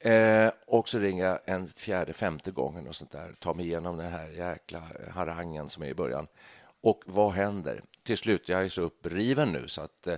Eh, 0.00 0.52
och 0.66 0.88
så 0.88 0.98
ringer 0.98 1.24
jag 1.24 1.38
en 1.44 1.68
fjärde, 1.68 2.12
femte 2.12 2.50
gången 2.50 2.88
och 2.88 2.94
sånt 2.96 3.10
där. 3.10 3.34
Tar 3.38 3.54
mig 3.54 3.66
igenom 3.66 3.96
den 3.96 4.12
här 4.12 4.28
jäkla 4.28 4.82
harangen 5.10 5.68
som 5.68 5.82
är 5.82 5.86
i 5.86 5.94
början. 5.94 6.26
Och 6.80 7.02
vad 7.06 7.32
händer? 7.32 7.82
Till 8.02 8.16
slut, 8.16 8.48
jag 8.48 8.64
är 8.64 8.68
så 8.68 8.82
uppriven 8.82 9.52
nu 9.52 9.68
så 9.68 9.82
att 9.82 10.06
eh, 10.06 10.16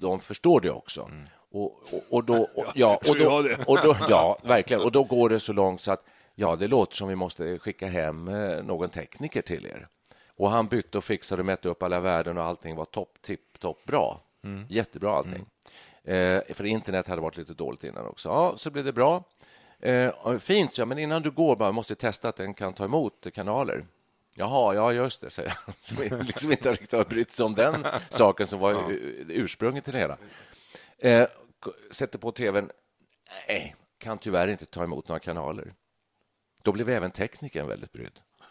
de 0.00 0.20
förstår 0.20 0.60
det 0.60 0.70
också. 0.70 1.10
Och, 1.50 1.64
och, 1.64 2.02
och 2.10 2.24
då, 2.24 2.42
och, 2.56 2.64
ja, 2.74 3.00
och 3.08 3.18
då, 3.18 3.48
och 3.66 3.78
då, 3.82 3.96
ja, 4.08 4.38
verkligen. 4.44 4.82
Och 4.82 4.92
då 4.92 5.04
går 5.04 5.28
det 5.28 5.40
så 5.40 5.52
långt 5.52 5.80
så 5.80 5.92
att 5.92 6.04
ja, 6.34 6.56
det 6.56 6.68
låter 6.68 6.96
som 6.96 7.08
vi 7.08 7.14
måste 7.14 7.58
skicka 7.58 7.86
hem 7.86 8.28
eh, 8.28 8.62
någon 8.64 8.90
tekniker 8.90 9.42
till 9.42 9.66
er. 9.66 9.88
Och 10.36 10.50
han 10.50 10.66
bytte 10.68 10.98
och 10.98 11.04
fixade 11.04 11.42
och 11.42 11.46
mätte 11.46 11.68
upp 11.68 11.82
alla 11.82 12.00
värden 12.00 12.38
och 12.38 12.44
allting 12.44 12.76
var 12.76 12.84
topp, 12.84 13.18
tipp, 13.20 13.60
topp 13.60 13.84
bra. 13.86 14.20
Jättebra 14.68 15.12
allting. 15.16 15.46
Eh, 16.08 16.54
för 16.54 16.64
internet 16.64 17.06
hade 17.06 17.20
varit 17.22 17.36
lite 17.36 17.54
dåligt 17.54 17.84
innan 17.84 18.06
också. 18.06 18.28
Ja, 18.28 18.54
så 18.56 18.70
blev 18.70 18.84
det 18.84 18.92
bra. 18.92 19.24
Eh, 19.80 20.12
fint, 20.38 20.78
ja, 20.78 20.84
men 20.84 20.98
innan 20.98 21.22
du 21.22 21.30
går 21.30 21.56
bara 21.56 21.72
måste 21.72 21.94
testa 21.94 22.28
att 22.28 22.36
den 22.36 22.54
kan 22.54 22.72
ta 22.72 22.84
emot 22.84 23.26
kanaler. 23.34 23.86
Jaha, 24.36 24.74
ja 24.74 24.92
just 24.92 25.20
det, 25.20 25.30
säger 25.30 25.54
han. 25.66 25.74
Som 25.80 26.18
liksom 26.26 26.50
inte 26.50 26.72
riktigt 26.72 26.92
har 26.92 27.04
brytt 27.04 27.32
sig 27.32 27.46
om 27.46 27.54
den 27.54 27.86
saken 28.08 28.46
som 28.46 28.58
var 28.58 28.84
ursprunget 29.28 29.84
till 29.84 29.92
det 29.92 29.98
hela. 29.98 30.16
Eh, 30.98 31.28
sätter 31.90 32.18
på 32.18 32.32
tvn. 32.32 32.70
Nej, 33.48 33.76
kan 33.98 34.18
tyvärr 34.18 34.48
inte 34.48 34.66
ta 34.66 34.84
emot 34.84 35.08
några 35.08 35.18
kanaler. 35.20 35.72
Då 36.62 36.72
blev 36.72 36.88
även 36.88 37.10
teknikern 37.10 37.68
väldigt 37.68 37.92
brydd. 37.92 38.20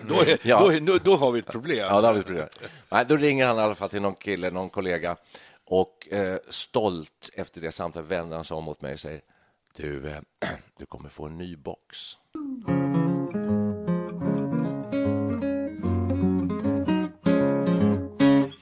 Då, 0.00 0.14
är, 0.14 0.38
Ja. 0.42 0.58
då, 0.58 0.72
är, 0.72 0.80
då, 0.80 0.98
då 1.04 1.16
har 1.16 1.32
vi 1.32 1.38
ett 1.38 1.46
problem. 1.46 1.78
Ja, 1.78 2.00
det 2.00 2.06
har 2.06 2.14
vi 2.14 2.20
ett 2.20 2.26
problem. 2.26 2.48
Nej, 2.88 3.04
då 3.08 3.16
ringer 3.16 3.46
han 3.46 3.56
i 3.56 3.60
alla 3.60 3.74
fall 3.74 3.88
till 3.88 4.02
någon 4.02 4.14
kille, 4.14 4.50
någon 4.50 4.70
kollega 4.70 5.16
och 5.66 6.12
eh, 6.12 6.38
stolt 6.48 7.30
efter 7.34 7.60
det 7.60 7.72
samtalet 7.72 8.08
vänder 8.08 8.36
han 8.36 8.44
sig 8.44 8.56
om 8.56 8.64
mot 8.64 8.80
mig 8.80 8.92
och 8.92 9.00
säger 9.00 9.20
du, 9.76 10.08
eh, 10.08 10.18
du 10.78 10.86
kommer 10.86 11.08
få 11.08 11.26
en 11.26 11.38
ny 11.38 11.56
box. 11.56 12.18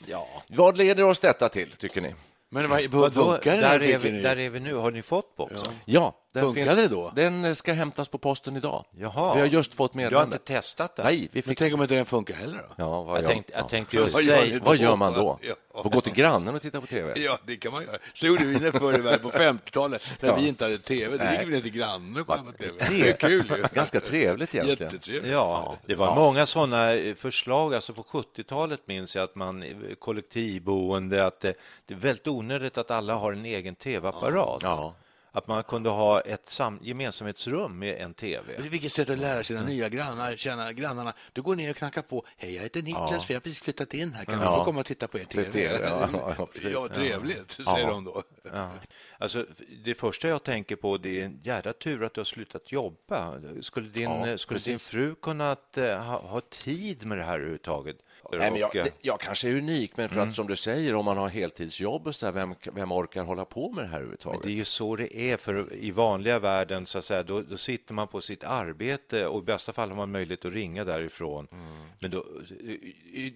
Ja. 0.06 0.28
Vad 0.48 0.78
leder 0.78 1.02
oss 1.02 1.20
detta 1.20 1.48
till, 1.48 1.70
tycker 1.70 2.00
ni? 2.00 2.14
Men 2.48 2.70
vad, 2.70 3.14
funkar 3.14 3.52
det? 3.52 3.60
där, 3.60 3.82
är 3.82 3.98
vi, 3.98 4.10
där 4.10 4.38
är 4.38 4.50
vi 4.50 4.60
nu. 4.60 4.74
Har 4.74 4.90
ni 4.90 5.02
fått 5.02 5.36
boxen? 5.36 5.72
Ja, 5.84 6.23
den, 6.34 6.44
Funkade 6.44 6.82
det 6.82 6.88
då? 6.88 7.12
den 7.16 7.44
eh, 7.44 7.52
ska 7.52 7.72
hämtas 7.72 8.08
på 8.08 8.18
posten 8.18 8.56
idag. 8.56 8.84
Jaha. 8.98 9.34
Vi 9.34 9.40
har 9.40 9.46
just 9.46 9.74
fått 9.74 9.92
Du 9.92 9.98
har 9.98 10.04
meddelande. 10.04 10.36
inte 10.36 10.52
testat 10.54 10.96
den? 10.96 11.06
Nej, 11.06 11.16
vi 11.16 11.28
Men 11.32 11.42
fick... 11.42 11.58
tänk 11.58 11.74
om 11.74 11.82
inte 11.82 11.94
den 11.94 12.06
funkar 12.06 12.34
heller 12.34 12.58
då? 12.58 12.74
Ja, 12.76 13.02
vad 13.02 13.18
Jag 13.18 13.24
tänkte, 13.26 13.52
ja. 13.52 13.58
jag 13.58 13.68
tänkte 13.68 13.96
just 13.96 14.14
Vad 14.14 14.22
säga... 14.24 14.58
då? 14.58 14.64
Vad 14.64 14.76
gör 14.76 14.96
man 14.96 15.12
då? 15.12 15.38
Ja. 15.42 15.82
Får 15.82 15.90
gå 15.90 16.00
till 16.00 16.12
grannen 16.12 16.54
och 16.54 16.62
titta 16.62 16.80
på 16.80 16.86
tv? 16.86 17.12
Ja, 17.16 17.38
det 17.46 17.56
kan 17.56 17.72
man 17.72 17.82
göra. 17.84 17.96
Så 18.14 18.26
gjorde 18.26 18.44
vi 18.44 18.58
när 18.60 18.70
förr 18.70 18.98
i 18.98 19.00
världen 19.02 19.20
på 19.20 19.30
50-talet, 19.38 20.02
när 20.20 20.28
Ja. 20.28 20.36
vi 20.36 20.48
inte 20.48 20.64
hade 20.64 20.78
tv. 20.78 21.16
Då 21.16 21.24
gick 21.32 21.40
vi 21.48 21.54
ner 21.54 21.60
till 21.60 21.70
grannen 21.72 22.20
och 22.20 22.26
kollade 22.26 22.52
på 22.52 22.58
tv. 22.58 22.72
Det 22.90 23.08
är 23.10 23.16
kul 23.16 23.46
ju. 23.56 23.64
Ganska 23.72 24.00
trevligt 24.00 24.54
egentligen. 24.54 24.92
Jättetrevligt. 24.92 25.32
Ja, 25.32 25.76
det 25.86 25.94
var 25.94 26.14
många 26.14 26.46
sådana 26.46 26.94
eh, 26.94 27.14
förslag. 27.14 27.74
Alltså 27.74 27.92
på 27.92 28.02
70-talet 28.02 28.80
minns 28.86 29.16
jag 29.16 29.24
att 29.24 29.34
man 29.34 29.62
eh, 29.62 29.68
kollektivboende, 29.98 31.26
att 31.26 31.40
det, 31.40 31.54
det 31.86 31.94
är 31.94 31.98
väldigt 31.98 32.28
onödigt 32.28 32.78
att 32.78 32.90
alla 32.90 33.14
har 33.14 33.32
en 33.32 33.44
egen 33.44 33.74
tv-apparat. 33.74 34.58
Ja. 34.62 34.94
Att 35.36 35.48
man 35.48 35.62
kunde 35.62 35.90
ha 35.90 36.20
ett 36.20 36.46
sam- 36.46 36.78
gemensamhetsrum 36.82 37.78
med 37.78 38.00
en 38.00 38.14
tv. 38.14 38.54
Vilket 38.58 38.92
sätt 38.92 39.10
att 39.10 39.18
lära 39.18 39.42
sina 39.44 39.62
nya 39.62 39.88
grannar, 39.88 40.36
känna 40.36 40.72
grannarna. 40.72 41.12
Du 41.32 41.42
går 41.42 41.56
ner 41.56 41.70
och 41.70 41.76
knackar 41.76 42.02
på. 42.02 42.24
Hej, 42.36 42.54
jag 42.54 42.62
heter 42.62 42.82
Niklas, 42.82 43.30
vi 43.30 43.34
har 43.34 43.40
precis 43.40 43.60
flyttat 43.62 43.94
in 43.94 44.12
här. 44.12 44.24
Kan 44.24 44.38
vi 44.38 44.44
Ja. 44.44 44.56
få 44.58 44.64
komma 44.64 44.80
och 44.80 44.86
titta 44.86 45.08
på 45.08 45.18
er 45.18 45.24
tv? 45.24 45.50
TV, 45.52 45.78
ja, 45.84 46.08
ja, 46.12 46.46
ja, 46.72 46.88
trevligt, 46.88 47.58
Ja. 47.66 47.74
säger 47.74 47.86
de 47.88 48.04
då. 48.04 48.22
Ja. 48.52 48.70
Alltså, 49.18 49.46
det 49.84 49.94
första 49.94 50.28
jag 50.28 50.42
tänker 50.42 50.76
på 50.76 50.96
det 50.98 51.20
är 51.20 51.24
en 51.24 51.40
jädra 51.42 51.72
tur 51.72 52.04
att 52.04 52.14
du 52.14 52.20
har 52.20 52.24
slutat 52.24 52.72
jobba. 52.72 53.40
Skulle 53.60 53.88
din, 53.88 54.10
Ja, 54.10 54.38
skulle 54.38 54.60
din 54.60 54.78
fru 54.78 55.14
kunnat 55.14 55.78
eh, 55.78 55.98
ha, 56.02 56.20
ha 56.20 56.40
tid 56.40 57.06
med 57.06 57.18
det 57.18 57.24
här 57.24 57.34
överhuvudtaget? 57.34 57.96
Nej, 58.32 58.50
men 58.50 58.60
jag, 58.60 58.76
eh, 58.76 58.84
det- 58.84 58.92
jag 59.00 59.20
kanske 59.20 59.48
är 59.48 59.56
unik, 59.56 59.96
men 59.96 60.08
för 60.08 60.20
att 60.20 60.34
som 60.34 60.46
du 60.46 60.56
säger, 60.56 60.94
om 60.94 61.04
man 61.04 61.16
har 61.16 61.28
heltidsjobb 61.28 62.06
och 62.06 62.14
så 62.14 62.26
där, 62.26 62.32
vem, 62.32 62.54
vem 62.72 62.92
orkar 62.92 63.24
hålla 63.24 63.44
på 63.44 63.70
med 63.70 63.84
det 63.84 63.88
här 63.88 63.90
Men 63.90 63.94
överhuvudtaget? 63.94 64.42
det 64.42 64.50
är 64.50 64.56
ju 64.56 64.64
så 64.64 64.96
det 64.96 65.16
är, 65.16 65.36
för 65.36 65.74
i 65.74 65.90
vanliga 65.90 66.38
världen 66.38 66.86
så 66.86 66.98
att 66.98 67.04
säga, 67.04 67.22
då, 67.22 67.40
då 67.40 67.56
sitter 67.56 67.94
man 67.94 68.08
på 68.08 68.20
sitt 68.20 68.44
arbete 68.44 69.26
och 69.26 69.42
i 69.42 69.44
bästa 69.44 69.72
fall 69.72 69.88
har 69.88 69.96
man 69.96 70.10
möjlighet 70.10 70.44
att 70.44 70.52
ringa 70.52 70.84
därifrån. 70.84 71.48
Mm. 71.52 71.66
Men 72.00 72.10
då, 72.10 72.24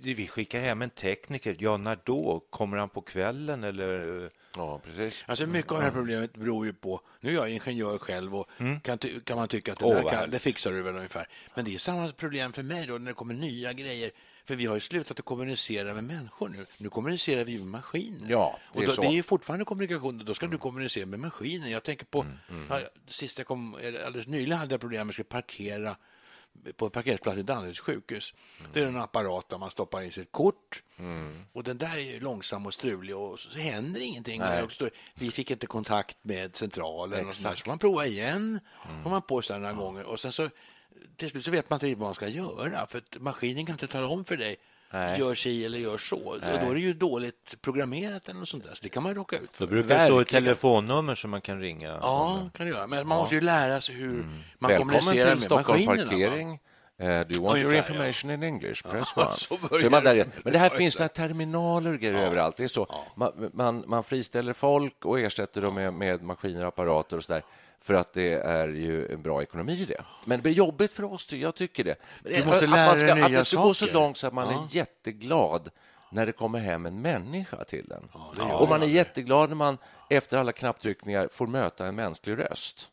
vi 0.03 0.29
skickar 0.31 0.61
hem 0.61 0.83
en 0.83 0.91
tekniker, 0.91 1.57
ja 1.59 1.77
när 1.77 1.99
då? 2.05 2.45
Kommer 2.51 2.77
han 2.77 2.89
på 2.89 3.01
kvällen 3.01 3.65
eller? 3.65 4.31
Ja, 4.57 4.81
precis. 4.85 5.25
Alltså 5.27 5.47
mycket 5.47 5.73
av 5.73 5.79
det 5.79 5.85
här 5.85 5.93
problemet 5.93 6.33
beror 6.37 6.67
ju 6.67 6.73
på... 6.73 7.01
Nu 7.21 7.31
är 7.31 7.35
jag 7.35 7.51
ingenjör 7.51 7.99
själv 7.99 8.37
och 8.37 8.49
mm. 8.59 8.81
kan, 8.81 8.99
kan, 8.99 9.37
man 9.37 9.49
tycka 9.49 9.73
att 9.73 9.79
det, 9.79 9.85
oh, 9.85 10.11
kan, 10.11 10.31
det 10.31 10.39
fixar 10.39 10.71
du 10.71 10.83
väl 10.83 10.97
ungefär. 10.97 11.29
Men 11.55 11.65
det 11.65 11.75
är 11.75 11.79
samma 11.79 12.13
problem 12.13 12.53
för 12.53 12.63
mig 12.63 12.87
då 12.87 12.99
när 12.99 13.07
det 13.07 13.15
kommer 13.15 13.35
nya 13.35 13.73
grejer. 13.73 14.11
För 14.49 14.57
vi 14.57 14.67
har 14.67 14.75
ju 14.75 14.81
slutat 14.81 15.19
att 15.19 15.25
kommunicera 15.25 15.95
med 15.95 16.05
människor 16.05 16.49
nu. 16.49 16.67
Nu 16.79 16.89
kommunicerar 16.89 17.45
vi 17.45 17.59
med 17.59 17.67
maskiner. 17.67 18.31
Ja, 18.31 18.59
det, 18.73 18.79
är 18.79 18.89
och 18.89 18.97
då, 18.97 19.03
det 19.03 19.19
är 19.19 19.23
fortfarande 19.23 19.65
kommunikation. 19.65 20.23
Då 20.25 20.35
ska 20.35 20.47
mm. 20.47 20.53
du 20.53 20.59
kommunicera 20.59 21.07
med 21.07 21.21
maskiner. 21.21 21.69
Jag 21.69 21.83
tänker 21.83 22.07
på... 22.07 22.21
Mm, 22.21 22.37
mm. 22.51 22.67
Ja, 22.71 22.81
sist 23.07 23.39
jag 23.39 23.47
kom, 23.47 23.75
alldeles 24.07 24.27
nyligen 24.27 24.59
hade 24.59 24.75
jag 24.75 24.81
problem 24.81 25.07
med 25.07 25.21
att 25.21 25.29
parkera 25.29 25.97
på 26.77 26.85
en 26.85 26.91
parkeringsplats 26.91 27.39
i 27.39 27.43
Danderyds 27.43 27.81
sjukhus. 27.81 28.35
Mm. 28.61 28.71
Det 28.73 28.81
är 28.81 28.87
en 28.87 28.97
apparat 28.97 29.49
där 29.49 29.59
man 29.59 29.71
stoppar 29.71 30.03
in 30.03 30.13
sitt 30.13 30.33
kort. 30.33 30.83
Mm. 30.99 31.45
Och 31.53 31.65
Den 31.65 31.79
där 31.79 31.99
är 31.99 32.21
långsam 32.21 32.67
och 32.67 32.75
strulig 32.75 33.17
och 33.17 33.41
så 33.41 33.59
händer 33.59 34.01
ingenting. 34.01 34.43
Vi 35.15 35.31
fick 35.31 35.51
inte 35.51 35.67
kontakt 35.67 36.17
med 36.23 36.57
centralen. 36.57 37.27
Och 37.27 37.35
så, 37.35 37.55
så 37.57 37.69
man 37.69 37.79
prova 37.79 38.07
igen. 38.07 38.61
Mm. 38.89 39.03
får 39.03 39.11
man 39.11 39.23
på 39.23 39.43
sig 39.43 39.61
några 39.61 39.73
gånger. 39.73 40.05
Och 40.05 40.21
sen 40.21 40.33
så 40.33 40.49
till 41.17 41.31
slut 41.31 41.45
så 41.45 41.51
vet 41.51 41.71
man 41.71 41.77
inte 41.77 41.99
vad 41.99 42.07
man 42.07 42.15
ska 42.15 42.29
göra, 42.29 42.87
för 42.87 43.03
maskinen 43.19 43.67
kan 43.67 43.73
inte 43.73 43.87
tala 43.87 44.07
om 44.07 44.25
för 44.25 44.37
dig 44.37 44.57
Nej. 44.93 45.19
gör 45.19 45.35
si 45.35 45.65
eller 45.65 45.79
gör 45.79 45.99
så. 45.99 46.37
Nej. 46.43 46.59
Då 46.63 46.71
är 46.71 46.75
det 46.75 46.81
ju 46.81 46.95
dåligt 46.95 47.61
programmerat 47.61 48.29
eller 48.29 48.41
något 48.41 48.49
sånt 48.49 48.65
där. 48.65 48.75
Så 48.75 48.81
det 48.83 48.89
kan 48.89 49.03
man 49.03 49.15
råka 49.15 49.37
ut 49.37 49.57
för. 49.57 49.65
Det 49.65 49.71
brukar 49.71 50.05
stå 50.05 50.21
ett 50.21 50.29
telefonnummer 50.29 51.15
som 51.15 51.31
man 51.31 51.41
kan 51.41 51.61
ringa. 51.61 51.89
Ja, 51.89 52.51
kan 52.55 52.67
det 52.67 52.73
göra. 52.73 52.87
Men 52.87 53.09
man 53.09 53.19
måste 53.19 53.35
ju 53.35 53.41
lära 53.41 53.81
sig 53.81 53.95
hur 53.95 54.15
mm. 54.15 54.39
man 54.59 54.71
Välkommen 54.71 55.01
kommunicerar 55.01 55.35
med 55.35 55.43
Stockholm 55.43 55.85
maskinerna. 55.85 56.11
Parkering. 56.11 56.61
Uh, 57.03 57.07
do 57.07 57.11
you 57.11 57.21
want 57.21 57.37
Ungefär, 57.37 57.65
your 57.65 57.75
information 57.75 58.31
ja. 58.31 58.35
in 58.35 58.43
English? 58.43 58.83
Press 58.83 59.13
one. 59.17 59.31
så, 59.31 59.59
så 59.81 59.91
man 59.91 60.05
där 60.05 60.27
Men 60.45 60.53
det 60.53 60.59
här 60.59 60.69
finns 60.69 60.97
det 60.97 61.09
terminaler 61.09 61.93
och 61.93 62.01
grejer 62.01 62.15
ja. 62.15 62.21
överallt. 62.21 62.57
Det 62.57 62.65
är 62.65 62.69
så. 62.69 62.87
Ja. 62.89 63.05
Man, 63.15 63.51
man, 63.53 63.85
man, 63.87 64.05
friställer 64.05 64.53
folk 64.53 65.05
och 65.05 65.21
ersätter 65.21 65.63
dem 65.63 65.75
med, 65.75 65.93
med 65.93 66.23
maskiner 66.23 66.63
och 66.63 66.69
apparater 66.69 67.17
och 67.17 67.25
så 67.25 67.33
där 67.33 67.43
för 67.81 67.95
att 67.95 68.13
det 68.13 68.33
är 68.33 68.69
ju 68.69 69.13
en 69.13 69.23
bra 69.23 69.43
ekonomi 69.43 69.73
i 69.73 69.85
det. 69.85 70.05
Men 70.25 70.39
det 70.39 70.43
blir 70.43 70.53
jobbigt 70.53 70.93
för 70.93 71.05
oss, 71.05 71.33
jag 71.33 71.55
tycker 71.55 71.85
det. 71.85 71.97
Du 72.23 72.45
måste 72.45 72.67
lära 72.67 72.91
att, 72.91 73.01
ska, 73.01 73.15
nya 73.15 73.27
att 73.27 73.33
det 73.33 73.45
ska 73.45 73.63
gå 73.63 73.75
så 73.75 73.87
långt 73.87 74.17
så 74.17 74.27
att 74.27 74.35
man 74.35 74.51
ja. 74.51 74.65
är 74.71 74.77
jätteglad 74.77 75.71
när 76.11 76.27
det 76.27 76.33
kommer 76.33 76.59
hem 76.59 76.87
en 76.87 77.01
människa 77.01 77.65
till 77.65 77.93
en. 77.93 78.09
Ja, 78.39 78.59
och 78.59 78.69
man 78.69 78.83
är 78.83 78.87
jätteglad 78.87 79.49
när 79.49 79.57
man 79.57 79.79
efter 80.11 80.39
alla 80.39 80.53
knapptryckningar 80.53 81.29
får 81.33 81.47
möta 81.47 81.87
en 81.87 81.95
mänsklig 81.95 82.39
röst. 82.39 82.89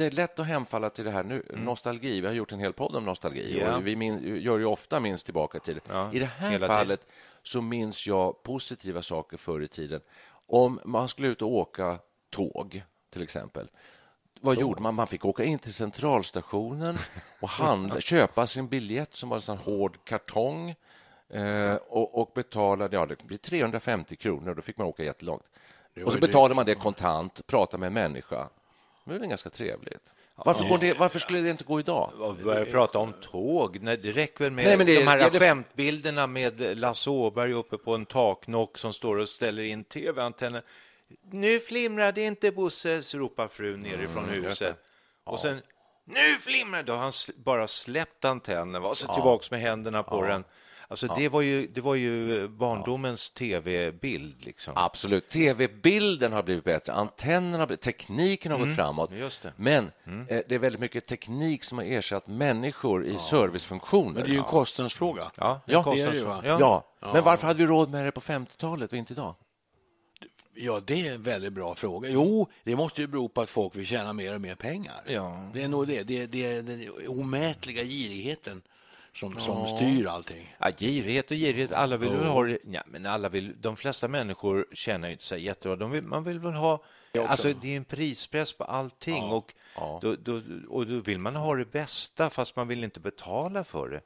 Det 0.00 0.06
är 0.06 0.10
lätt 0.10 0.38
att 0.38 0.46
hemfalla 0.46 0.90
till 0.90 1.04
det 1.04 1.10
här 1.10 1.22
nu. 1.22 1.42
Mm. 1.50 1.64
Nostalgi. 1.64 2.20
Vi 2.20 2.26
har 2.26 2.34
gjort 2.34 2.52
en 2.52 2.58
hel 2.58 2.72
podd 2.72 2.96
om 2.96 3.04
nostalgi. 3.04 3.56
Yeah. 3.56 3.76
Och 3.76 3.86
vi 3.86 3.96
min, 3.96 4.36
gör 4.42 4.58
ju 4.58 4.64
ofta 4.64 5.00
minst 5.00 5.24
tillbaka 5.24 5.58
till 5.58 5.80
ja, 5.88 6.12
I 6.12 6.18
det 6.18 6.26
här 6.26 6.58
fallet 6.58 7.00
tiden. 7.00 7.14
så 7.42 7.60
minns 7.60 8.06
jag 8.06 8.42
positiva 8.42 9.02
saker 9.02 9.36
förr 9.36 9.62
i 9.62 9.68
tiden. 9.68 10.00
Om 10.46 10.80
man 10.84 11.08
skulle 11.08 11.28
ut 11.28 11.42
och 11.42 11.52
åka 11.52 11.98
tåg, 12.30 12.82
till 13.10 13.22
exempel. 13.22 13.68
Vad 14.40 14.54
tåg. 14.54 14.62
gjorde 14.62 14.80
man? 14.80 14.94
Man 14.94 15.06
fick 15.06 15.24
åka 15.24 15.44
in 15.44 15.58
till 15.58 15.74
centralstationen 15.74 16.98
och 17.40 17.48
handla, 17.48 18.00
köpa 18.00 18.46
sin 18.46 18.68
biljett 18.68 19.14
som 19.14 19.28
var 19.28 19.36
en 19.36 19.42
sån 19.42 19.58
hård 19.58 19.98
kartong 20.04 20.74
eh, 21.28 21.74
och, 21.74 22.20
och 22.20 22.32
betala 22.34 22.88
ja, 22.92 23.06
det 23.06 23.24
blir 23.24 23.38
350 23.38 24.16
kronor. 24.16 24.54
Då 24.54 24.62
fick 24.62 24.78
man 24.78 24.86
åka 24.86 25.04
jättelångt. 25.04 25.44
Och 26.04 26.12
så 26.12 26.18
betalade 26.18 26.54
man 26.54 26.66
det 26.66 26.74
kontant, 26.74 27.46
pratade 27.46 27.80
med 27.80 27.86
en 27.86 27.92
människa 27.92 28.48
det 29.04 29.14
är 29.14 29.18
väl 29.18 29.28
ganska 29.28 29.50
trevligt. 29.50 30.14
Varför, 30.36 30.78
det, 30.78 30.94
varför 30.94 31.18
skulle 31.18 31.40
det 31.40 31.50
inte 31.50 31.64
gå 31.64 31.80
idag? 31.80 32.36
Börja 32.44 32.64
prata 32.64 32.98
om 32.98 33.12
tåg. 33.12 33.78
Nej, 33.82 33.96
det 33.96 34.12
räcker 34.12 34.44
väl 34.44 34.52
med 34.52 34.64
Nej, 34.64 34.76
men 34.76 34.86
det, 34.86 34.98
de 34.98 35.06
här 35.06 35.30
skämtbilderna 35.30 36.26
med 36.26 36.78
Lasse 36.78 37.10
Åberg 37.10 37.52
uppe 37.52 37.78
på 37.78 37.94
en 37.94 38.06
taknock 38.06 38.78
som 38.78 38.92
står 38.92 39.16
och 39.16 39.28
ställer 39.28 39.62
in 39.62 39.84
tv-antennen. 39.84 40.62
Nu 41.30 41.60
flimrar 41.60 42.12
det 42.12 42.22
inte, 42.22 42.52
Bosse, 42.52 43.00
ropar 43.14 43.48
frun 43.48 43.80
nerifrån 43.80 44.28
mm, 44.28 44.44
huset. 44.44 44.76
Ja. 45.24 45.32
Och 45.32 45.40
sen, 45.40 45.62
nu 46.04 46.34
flimrar 46.40 46.78
det! 46.78 46.84
Då 46.84 46.92
har 46.92 47.02
han 47.02 47.12
bara 47.36 47.66
släppt 47.66 48.24
antennen 48.24 48.84
och 48.84 48.96
så 48.96 49.06
ja. 49.08 49.14
tillbaks 49.14 49.50
med 49.50 49.60
händerna 49.60 50.02
på 50.02 50.24
ja. 50.24 50.28
den. 50.28 50.44
Alltså 50.90 51.06
ja. 51.06 51.14
det, 51.16 51.28
var 51.28 51.40
ju, 51.40 51.66
det 51.66 51.80
var 51.80 51.94
ju 51.94 52.48
barndomens 52.48 53.30
tv-bild. 53.30 54.44
Liksom. 54.44 54.72
Absolut. 54.76 55.28
Tv-bilden 55.28 56.32
har 56.32 56.42
blivit 56.42 56.64
bättre, 56.64 56.92
antennerna, 56.92 57.66
tekniken 57.66 58.52
har 58.52 58.58
mm. 58.58 58.68
gått 58.68 58.76
framåt. 58.76 59.10
Det. 59.10 59.52
Men 59.56 59.90
mm. 60.06 60.26
eh, 60.28 60.40
det 60.48 60.54
är 60.54 60.58
väldigt 60.58 60.80
mycket 60.80 61.06
teknik 61.06 61.64
som 61.64 61.78
har 61.78 61.84
ersatt 61.84 62.28
människor 62.28 63.06
i 63.06 63.12
ja. 63.12 63.18
servicefunktioner. 63.18 64.12
Men 64.12 64.22
det 64.22 64.28
är 64.28 64.32
ju 64.32 64.38
en 64.38 64.44
kostnadsfråga. 64.44 65.30
Ja, 65.36 65.60
ja. 65.66 65.82
Kostnadsfråga. 65.82 66.40
ja. 66.44 66.84
ja. 67.00 67.12
Men 67.12 67.24
varför 67.24 67.46
hade 67.46 67.58
vi 67.58 67.66
råd 67.66 67.90
med 67.90 68.04
det 68.04 68.12
på 68.12 68.20
50-talet 68.20 68.92
och 68.92 68.98
inte 68.98 69.12
idag? 69.12 69.34
Ja, 70.54 70.80
det 70.86 71.08
är 71.08 71.14
en 71.14 71.22
väldigt 71.22 71.52
bra 71.52 71.74
fråga. 71.74 72.08
Jo, 72.08 72.48
det 72.64 72.76
måste 72.76 73.00
ju 73.00 73.06
bero 73.06 73.28
på 73.28 73.40
att 73.40 73.50
folk 73.50 73.76
vill 73.76 73.86
tjäna 73.86 74.12
mer 74.12 74.34
och 74.34 74.40
mer 74.40 74.54
pengar. 74.54 75.02
Ja. 75.06 75.50
Det 75.54 75.62
är 75.62 75.68
nog 75.68 75.88
det. 75.88 76.02
Det 76.02 76.22
är, 76.22 76.26
det 76.26 76.46
är 76.46 76.62
den 76.62 76.88
omätliga 77.08 77.84
girigheten 77.84 78.62
som, 79.14 79.32
ja. 79.34 79.40
som 79.40 79.66
styr 79.66 80.06
allting. 80.06 80.56
Ja, 80.58 80.70
girighet 80.78 81.30
och 81.30 81.36
girighet. 81.36 81.72
Alla 81.72 81.96
vill 81.96 82.10
väl 82.10 82.26
ha 82.26 82.48
ja, 82.48 82.82
men 82.86 83.06
alla 83.06 83.28
vill, 83.28 83.60
De 83.60 83.76
flesta 83.76 84.08
människor 84.08 84.66
känner 84.72 85.10
inte 85.10 85.24
sig 85.24 85.44
jättebra. 85.44 85.76
De 85.76 85.90
vill, 85.90 86.02
man 86.02 86.24
vill 86.24 86.38
väl 86.38 86.52
ha... 86.52 86.84
Alltså, 87.26 87.52
det 87.52 87.72
är 87.72 87.76
en 87.76 87.84
prispress 87.84 88.52
på 88.52 88.64
allting 88.64 89.24
ja. 89.24 89.34
Och, 89.34 89.54
ja. 89.76 89.98
Då, 90.02 90.16
då, 90.16 90.40
och 90.68 90.86
då 90.86 91.00
vill 91.00 91.18
man 91.18 91.36
ha 91.36 91.54
det 91.54 91.72
bästa 91.72 92.30
fast 92.30 92.56
man 92.56 92.68
vill 92.68 92.84
inte 92.84 93.00
betala 93.00 93.64
för 93.64 93.88
det. 93.88 94.00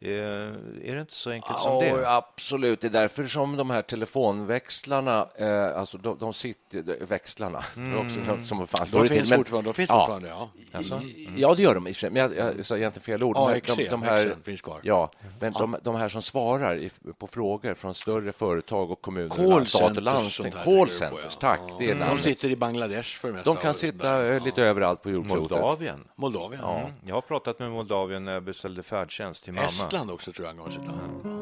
Eh, 0.00 0.10
är 0.10 0.94
det 0.94 1.00
inte 1.00 1.12
så 1.12 1.30
enkelt 1.30 1.60
som 1.60 1.80
det? 1.80 2.10
Absolut. 2.10 2.80
Det 2.80 2.86
är 2.86 2.90
därför 2.90 3.24
som 3.24 3.56
de 3.56 3.70
här 3.70 3.82
telefonväxlarna, 3.82 5.28
eh, 5.36 5.78
alltså 5.78 5.98
de, 5.98 6.18
de 6.18 6.32
sitter, 6.32 7.04
växlarna, 7.06 7.64
mm. 7.76 8.06
också 8.06 8.20
något 8.20 8.46
som 8.46 8.66
fanns 8.66 8.90
de 8.90 9.08
finns 9.08 9.30
men, 9.30 9.38
fortfarande, 9.38 9.68
de 9.68 9.74
finns 9.74 9.90
ja, 9.90 9.98
fortfarande, 9.98 10.28
ja. 10.28 10.48
Alltså? 10.72 10.94
Mm. 10.94 11.34
Ja, 11.36 11.54
det 11.54 11.62
gör 11.62 11.74
de. 11.74 11.94
Men 12.10 12.16
jag, 12.16 12.36
jag 12.36 12.64
sa 12.64 12.76
egentligen 12.76 13.04
fel 13.04 13.22
ord. 13.22 13.36
AXC, 13.36 13.76
de, 13.76 13.88
de 13.88 14.02
här, 14.02 14.36
finns 14.44 14.60
kvar. 14.60 14.80
Ja, 14.82 15.10
men 15.40 15.52
ja. 15.52 15.60
De, 15.60 15.76
de, 15.82 15.94
här 15.94 16.08
som 16.08 16.22
svarar 16.22 16.88
på 17.12 17.26
frågor 17.26 17.74
från 17.74 17.94
större 17.94 18.32
företag 18.32 18.90
och 18.90 19.00
kommuner, 19.00 19.64
stat 19.64 19.96
och 19.96 20.02
landsting. 20.02 20.52
Callcenters, 20.64 21.36
tack. 21.36 21.60
Ja. 21.68 21.76
Det 21.78 21.90
är 21.90 21.94
mm. 21.94 22.16
De 22.16 22.22
sitter 22.22 22.50
i 22.50 22.56
Bangladesh 22.56 23.18
för 23.18 23.28
det 23.28 23.34
mesta. 23.34 23.54
De 23.54 23.60
kan 23.60 23.74
sitta 23.74 24.24
ja. 24.24 24.44
lite 24.44 24.62
överallt 24.62 25.02
på 25.02 25.10
jordklotet. 25.10 25.50
Moldavien. 25.50 26.04
Moldavien. 26.16 26.62
Ja. 26.64 26.78
Mm. 26.78 26.92
Jag 27.06 27.14
har 27.14 27.22
pratat 27.22 27.58
med 27.58 27.70
Moldavien 27.70 28.24
när 28.24 28.32
jag 28.32 28.42
beställde 28.42 28.82
färdtjänst 28.82 29.44
till 29.44 29.52
mamma. 29.52 29.68
Estland 29.88 30.10
också, 30.10 30.32
tror 30.32 30.48
jag. 30.48 30.54
Han 30.54 30.72
land. 30.72 31.38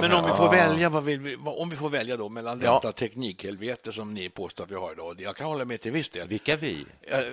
Men 0.00 0.12
om 0.12 0.24
vi 0.26 0.32
får 0.32 0.50
välja, 0.50 0.88
vad 0.88 1.04
vill 1.04 1.20
vi, 1.20 1.36
om 1.44 1.70
vi 1.70 1.76
får 1.76 1.90
välja 1.90 2.16
då 2.16 2.28
mellan 2.28 2.60
ja. 2.60 2.74
detta 2.74 2.92
teknikhelvete 2.92 3.92
som 3.92 4.14
ni 4.14 4.28
påstår 4.28 4.64
att 4.64 4.70
vi 4.70 4.74
har 4.74 4.92
idag. 4.92 5.20
Jag 5.20 5.36
kan 5.36 5.46
hålla 5.46 5.64
med 5.64 5.80
till 5.80 5.92
viss 5.92 6.10
del. 6.10 6.28
Vilka 6.28 6.56
vi? 6.56 6.86
Jag, 7.10 7.24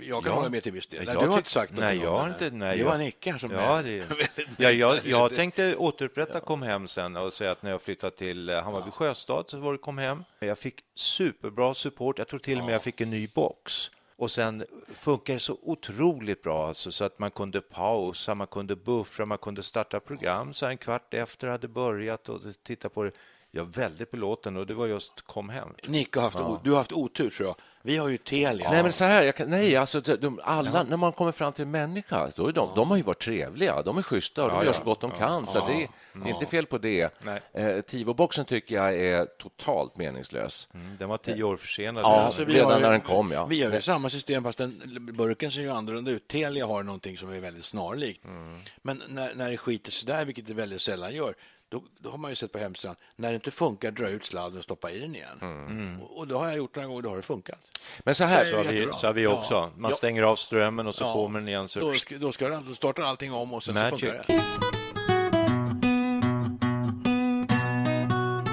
jag 0.00 0.22
kan 0.22 0.32
ja. 0.32 0.36
hålla 0.36 0.48
med 0.48 0.62
till 0.62 0.72
viss 0.72 0.86
del. 0.86 1.04
Nej, 1.06 1.16
du 1.20 1.28
har 1.28 1.36
inte 1.36 1.50
sagt 1.50 1.72
Nej, 1.76 1.98
jag 2.02 2.16
har 2.16 2.28
inte. 2.28 2.50
Nej, 2.50 2.78
det 2.78 2.84
var 2.84 2.98
Nicke 2.98 3.38
som... 3.38 3.50
Ja, 3.50 3.82
det, 3.82 4.04
ja, 4.58 4.70
jag, 4.70 4.98
jag 5.04 5.36
tänkte 5.36 5.76
återupprätta 5.76 6.40
Kom 6.40 6.62
hem 6.62 6.88
sen 6.88 7.16
och 7.16 7.32
säga 7.32 7.50
att 7.50 7.62
när 7.62 7.70
jag 7.70 7.82
flyttade 7.82 8.16
till 8.16 8.48
eh, 8.48 8.62
Hammarby 8.62 8.90
sjöstad 8.90 9.44
så 9.48 9.56
var 9.56 9.72
det 9.72 9.78
Kom 9.78 9.98
hem. 9.98 10.24
Jag 10.38 10.58
fick 10.58 10.74
superbra 10.94 11.74
support. 11.74 12.18
Jag 12.18 12.28
tror 12.28 12.40
till 12.40 12.58
och 12.58 12.64
med 12.64 12.74
jag 12.74 12.82
fick 12.82 13.00
en 13.00 13.10
ny 13.10 13.28
box. 13.34 13.90
Och 14.18 14.30
sen 14.30 14.64
funkar 14.94 15.32
det 15.32 15.40
så 15.40 15.58
otroligt 15.62 16.42
bra 16.42 16.68
alltså, 16.68 16.92
så 16.92 17.04
att 17.04 17.18
man 17.18 17.30
kunde 17.30 17.60
pausa, 17.60 18.34
man 18.34 18.46
kunde 18.46 18.76
buffra, 18.76 19.26
man 19.26 19.38
kunde 19.38 19.62
starta 19.62 20.00
program 20.00 20.52
så 20.52 20.66
en 20.66 20.78
kvart 20.78 21.14
efter 21.14 21.48
hade 21.48 21.68
börjat 21.68 22.28
och 22.28 22.40
titta 22.62 22.88
på 22.88 23.04
det. 23.04 23.10
Jag 23.50 23.66
är 23.66 23.70
väldigt 23.70 24.10
belåten 24.10 24.56
och 24.56 24.66
det 24.66 24.74
var 24.74 24.86
just 24.86 25.22
Kom 25.22 25.48
hem. 25.48 25.68
Nick 25.86 26.14
har 26.14 26.22
haft, 26.22 26.38
ja. 26.38 26.60
du 26.64 26.70
har 26.70 26.78
haft 26.78 26.92
otur 26.92 27.30
tror 27.30 27.48
jag. 27.48 27.56
Vi 27.86 27.96
har 27.96 28.08
ju 28.08 28.18
Telia. 28.18 28.70
Nej, 28.70 28.82
men 28.82 28.92
så 28.92 29.04
här, 29.04 29.32
kan, 29.32 29.50
nej, 29.50 29.76
alltså, 29.76 30.00
de, 30.00 30.40
alla, 30.42 30.70
ja. 30.74 30.82
när 30.82 30.96
man 30.96 31.12
kommer 31.12 31.32
fram 31.32 31.52
till 31.52 31.62
en 31.62 31.70
människa, 31.70 32.30
då 32.36 32.46
är 32.46 32.52
de, 32.52 32.70
de 32.76 32.90
har 32.90 32.96
ju 32.96 33.02
varit 33.02 33.18
trevliga, 33.18 33.82
de 33.82 33.98
är 33.98 34.02
schyssta 34.02 34.44
och 34.44 34.50
de 34.50 34.64
gör 34.64 34.72
så 34.72 34.82
gott 34.82 35.00
de 35.00 35.10
kan. 35.10 35.46
Så 35.46 35.66
det, 35.66 35.88
det, 36.12 36.30
är 36.30 36.34
inte 36.34 36.46
fel 36.46 36.66
på 36.66 36.78
det. 36.78 37.10
Eh, 37.52 37.80
Tivo-boxen 37.80 38.44
tycker 38.44 38.74
jag 38.74 38.94
är 38.98 39.24
totalt 39.24 39.96
meningslös. 39.96 40.68
Mm, 40.74 40.96
den 40.98 41.08
var 41.08 41.16
tio 41.16 41.42
år 41.42 41.56
försenad. 41.56 42.04
Ja, 42.04 42.20
alltså, 42.20 42.44
redan 42.44 42.76
ju, 42.76 42.82
när 42.82 42.90
den 42.90 43.00
kom. 43.00 43.30
Ja. 43.30 43.44
Vi 43.44 43.62
har 43.62 43.72
ju 43.72 43.80
samma 43.80 44.10
system, 44.10 44.42
fast 44.42 44.58
den, 44.58 44.82
burken 45.12 45.50
ser 45.50 45.60
ju 45.60 45.70
annorlunda 45.70 46.10
ut. 46.10 46.28
Telia 46.28 46.66
har 46.66 46.82
någonting 46.82 47.18
som 47.18 47.30
är 47.30 47.40
väldigt 47.40 47.64
snarlikt. 47.64 48.24
Mm. 48.24 48.58
Men 48.82 49.02
när, 49.08 49.34
när 49.34 49.50
det 49.50 49.56
skiter 49.56 49.90
sig 49.90 50.06
där, 50.06 50.24
vilket 50.24 50.46
det 50.46 50.54
väldigt 50.54 50.80
sällan 50.80 51.14
gör, 51.14 51.34
då, 51.68 51.82
då, 51.98 52.10
har 52.10 52.18
man 52.18 52.30
ju 52.30 52.34
sett 52.34 52.52
på 52.52 52.58
hemsidan, 52.58 52.96
när 53.16 53.28
det 53.28 53.34
inte 53.34 53.50
funkar, 53.50 53.90
dra 53.90 54.08
ut 54.08 54.24
sladden 54.24 54.58
och 54.58 54.64
stoppa 54.64 54.90
i 54.90 54.98
den 54.98 55.14
igen. 55.14 55.38
Mm. 55.40 56.02
Och, 56.02 56.18
och, 56.18 56.26
då 56.26 56.38
har 56.38 56.46
jag 56.46 56.56
gjort 56.56 56.74
det 56.74 56.80
några 56.80 56.88
gånger, 56.88 57.02
då 57.02 57.08
har 57.08 57.16
det 57.16 57.22
funkat. 57.22 57.58
Men 57.98 58.14
så 58.14 58.24
här 58.24 58.44
så, 58.44 58.56
har 58.56 58.64
vi, 58.64 58.88
så 58.92 59.06
har 59.06 59.14
vi 59.14 59.26
också. 59.26 59.54
Ja. 59.54 59.70
Man 59.76 59.92
stänger 59.92 60.22
av 60.22 60.36
strömmen 60.36 60.86
och 60.86 60.94
så 60.94 61.04
ja. 61.04 61.12
kommer 61.12 61.38
den 61.38 61.48
igen. 61.48 61.68
Så... 61.68 61.80
Då, 61.80 61.92
ska, 61.92 62.18
då, 62.18 62.32
ska, 62.32 62.48
då 62.48 62.74
startar 62.74 63.02
allting 63.02 63.32
om 63.34 63.54
och 63.54 63.62
sen 63.62 63.74
Magic. 63.74 63.90
så 63.90 63.98
funkar 63.98 64.24
det. 64.26 64.42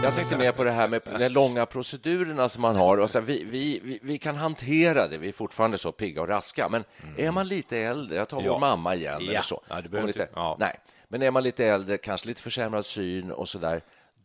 Jag 0.03 0.15
tänkte 0.15 0.37
mer 0.37 0.51
på 0.51 0.63
det 0.63 0.71
här 0.71 0.87
med 0.87 1.01
de 1.19 1.29
långa 1.29 1.65
procedurerna 1.65 2.49
som 2.49 2.61
man 2.61 2.75
har. 2.75 2.97
Och 2.97 3.09
så 3.09 3.19
vi, 3.19 3.43
vi, 3.43 3.99
vi, 4.01 4.17
kan 4.17 4.35
hantera 4.35 5.07
det, 5.07 5.17
vi 5.17 5.27
är 5.27 5.31
fortfarande 5.31 5.77
så 5.77 5.91
pigga 5.91 6.21
och 6.21 6.27
raska. 6.27 6.69
Men 6.69 6.83
mm. 7.03 7.27
är 7.27 7.31
man 7.31 7.47
lite 7.47 7.77
äldre, 7.77 8.17
jag 8.17 8.29
tar 8.29 8.41
ja. 8.41 8.53
vår 8.53 8.59
mamma 8.59 8.95
igen, 8.95 9.17
ja. 9.21 9.31
eller 9.31 9.41
så. 9.41 9.61
Ja, 9.67 9.81
det 9.81 10.03
lite, 10.03 10.29
ja. 10.35 10.57
Nej. 10.59 10.79
Men 11.13 11.21
är 11.21 11.31
man 11.31 11.43
lite 11.43 11.65
äldre, 11.65 11.97
kanske 11.97 12.27
lite 12.27 12.41
försämrad 12.41 12.85
syn 12.85 13.31
och 13.31 13.49
så 13.49 13.57
där, 13.59 13.81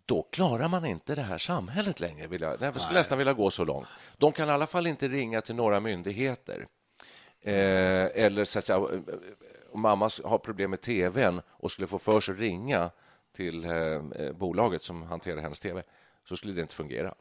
då 0.07 0.23
klarar 0.23 0.68
man 0.68 0.85
inte 0.87 1.14
det 1.14 1.23
här 1.23 1.38
samhället 1.38 2.00
längre. 2.00 2.26
Vill 2.26 2.40
jag, 2.40 2.62
jag 2.62 2.80
skulle 2.80 2.99
nästan 2.99 3.18
vilja 3.18 3.33
gå 3.33 3.50
så 3.50 3.64
långt. 3.64 3.87
De 4.18 4.33
kan 4.33 4.49
i 4.49 4.52
alla 4.52 4.66
fall 4.66 4.87
inte 4.87 5.09
ringa 5.09 5.40
till 5.40 5.54
några 5.54 5.80
myndigheter. 5.80 6.66
Eh, 7.40 7.54
eller 8.25 8.45
så 8.45 8.59
att 8.59 8.64
säga, 8.64 8.78
om 9.71 9.80
mamma 9.80 10.11
har 10.25 10.38
problem 10.38 10.71
med 10.71 10.80
tvn 10.80 11.40
och 11.49 11.71
skulle 11.71 11.87
få 11.87 11.99
för 11.99 12.21
sig 12.21 12.33
att 12.33 12.40
ringa 12.40 12.90
till 13.37 13.64
eh, 13.64 13.73
eh, 13.73 14.33
bolaget 14.33 14.83
som 14.83 15.02
hanterar 15.02 15.40
hennes 15.40 15.61
tv, 15.61 15.83
så 16.28 16.37
skulle 16.37 16.54
det 16.54 16.61
inte 16.61 16.75
fungera. 16.75 17.14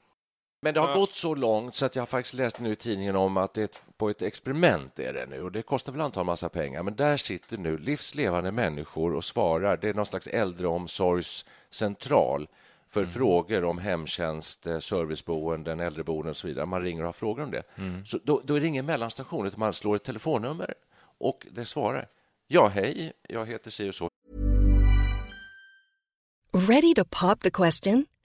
Men 0.59 0.73
det 0.73 0.79
har 0.79 0.95
gått 0.95 1.13
så 1.13 1.35
långt 1.35 1.75
så 1.75 1.85
att 1.85 1.95
jag 1.95 2.01
har 2.01 2.07
faktiskt 2.07 2.33
läst 2.33 2.59
nu 2.59 2.71
i 2.71 2.75
tidningen 2.75 3.15
om 3.15 3.37
att 3.37 3.53
det 3.53 3.63
är 3.63 3.69
på 3.97 4.09
ett 4.09 4.21
experiment 4.21 4.99
är 4.99 5.13
det 5.13 5.25
nu 5.25 5.41
och 5.41 5.51
det 5.51 5.61
kostar 5.61 5.91
väl 5.91 6.01
antagligen 6.01 6.25
massa 6.25 6.49
pengar. 6.49 6.83
Men 6.83 6.95
där 6.95 7.17
sitter 7.17 7.57
nu 7.57 7.77
livslevande 7.77 8.51
människor 8.51 9.13
och 9.13 9.23
svarar. 9.23 9.77
Det 9.77 9.89
är 9.89 9.93
någon 9.93 10.05
slags 10.05 10.27
äldreomsorgscentral 10.27 12.47
för 12.87 13.01
mm. 13.01 13.11
frågor 13.11 13.63
om 13.63 13.77
hemtjänst, 13.77 14.67
eh, 14.67 14.79
serviceboenden, 14.79 15.79
äldreboenden 15.79 16.29
och 16.29 16.37
så 16.37 16.47
vidare. 16.47 16.65
Man 16.65 16.81
ringer 16.81 17.01
och 17.01 17.07
har 17.07 17.13
frågor 17.13 17.43
om 17.43 17.51
det. 17.51 17.63
Mm. 17.75 18.05
Så 18.05 18.19
då, 18.23 18.41
då 18.43 18.55
är 18.55 18.61
det 18.61 18.67
ingen 18.67 18.85
mellanstation, 18.85 19.47
utan 19.47 19.59
man 19.59 19.73
slår 19.73 19.95
ett 19.95 20.03
telefonnummer 20.03 20.73
och 21.19 21.47
det 21.51 21.65
svarar. 21.65 22.07
Ja, 22.47 22.67
hej, 22.67 23.13
jag 23.29 23.45
heter 23.45 23.71
si 23.71 23.89
och 23.89 23.95
så. 23.95 24.09
Ready 26.53 26.93
to 26.95 27.05
pop 27.05 27.39
the 27.39 27.51
question? 27.51 28.05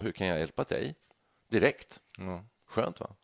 Hur 0.00 0.12
kan 0.12 0.26
jag 0.26 0.38
hjälpa 0.38 0.64
dig? 0.64 0.94
Direkt. 1.50 2.00
Mm. 2.18 2.40
Skönt, 2.66 3.00
va? 3.00 3.16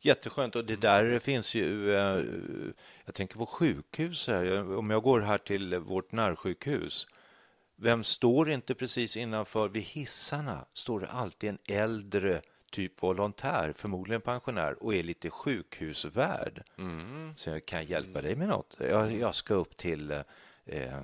Jätteskönt. 0.00 0.56
Och 0.56 0.64
det 0.64 0.76
där 0.76 1.18
finns 1.18 1.54
ju... 1.54 1.94
Eh, 1.94 2.24
jag 3.04 3.14
tänker 3.14 3.36
på 3.36 3.46
sjukhus. 3.46 4.26
Här. 4.26 4.76
Om 4.76 4.90
jag 4.90 5.02
går 5.02 5.20
här 5.20 5.38
till 5.38 5.78
vårt 5.78 6.12
närsjukhus 6.12 7.06
vem 7.76 8.02
står 8.02 8.50
inte 8.50 8.74
precis 8.74 9.16
innanför 9.16 9.68
vid 9.68 9.82
hissarna? 9.82 10.66
Står 10.74 11.00
det 11.00 11.06
alltid 11.06 11.50
en 11.50 11.58
äldre 11.64 12.42
typ 12.70 13.02
volontär, 13.02 13.72
förmodligen 13.76 14.20
pensionär, 14.20 14.82
och 14.82 14.94
är 14.94 15.02
lite 15.02 15.30
sjukhusvärd. 15.30 16.62
Mm. 16.78 17.36
Så 17.36 17.50
jag 17.50 17.66
kan 17.66 17.84
hjälpa 17.84 18.22
dig 18.22 18.36
med 18.36 18.48
något. 18.48 18.76
Jag, 18.78 19.12
jag 19.12 19.34
ska 19.34 19.54
upp 19.54 19.76
till 19.76 20.10
eh, 20.64 21.02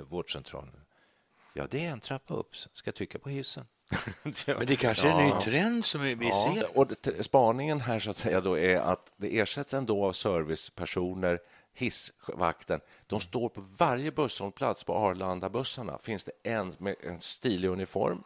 vårdcentralen. 0.00 0.80
Ja, 1.52 1.66
det 1.70 1.86
är 1.86 1.90
en 1.90 2.00
trappa 2.00 2.34
upp. 2.34 2.56
Ska 2.56 2.88
jag 2.88 2.94
trycka 2.94 3.18
på 3.18 3.28
hissen? 3.28 3.66
Men 4.46 4.66
det 4.66 4.76
kanske 4.76 5.08
är 5.08 5.12
en 5.12 5.28
ny 5.28 5.40
trend 5.42 5.84
som 5.84 6.02
vi 6.02 6.16
ja, 6.20 6.54
ser. 6.54 6.78
Och 6.78 6.88
spaningen 7.20 7.80
här 7.80 7.98
så 7.98 8.10
att 8.10 8.16
säga 8.16 8.40
då 8.40 8.58
är 8.58 8.76
att 8.76 9.12
det 9.16 9.38
ersätts 9.38 9.74
ändå 9.74 10.04
av 10.04 10.12
servicepersoner 10.12 11.38
hissvakten. 11.74 12.80
De 13.06 13.20
står 13.20 13.48
på 13.48 13.64
varje 13.78 14.12
busshållplats 14.12 14.84
på 14.84 14.94
Arlanda-bussarna. 14.94 15.98
finns 15.98 16.24
det 16.24 16.32
en 16.42 16.74
med 16.78 16.94
en 17.00 17.20
stilig 17.20 17.68
uniform. 17.68 18.22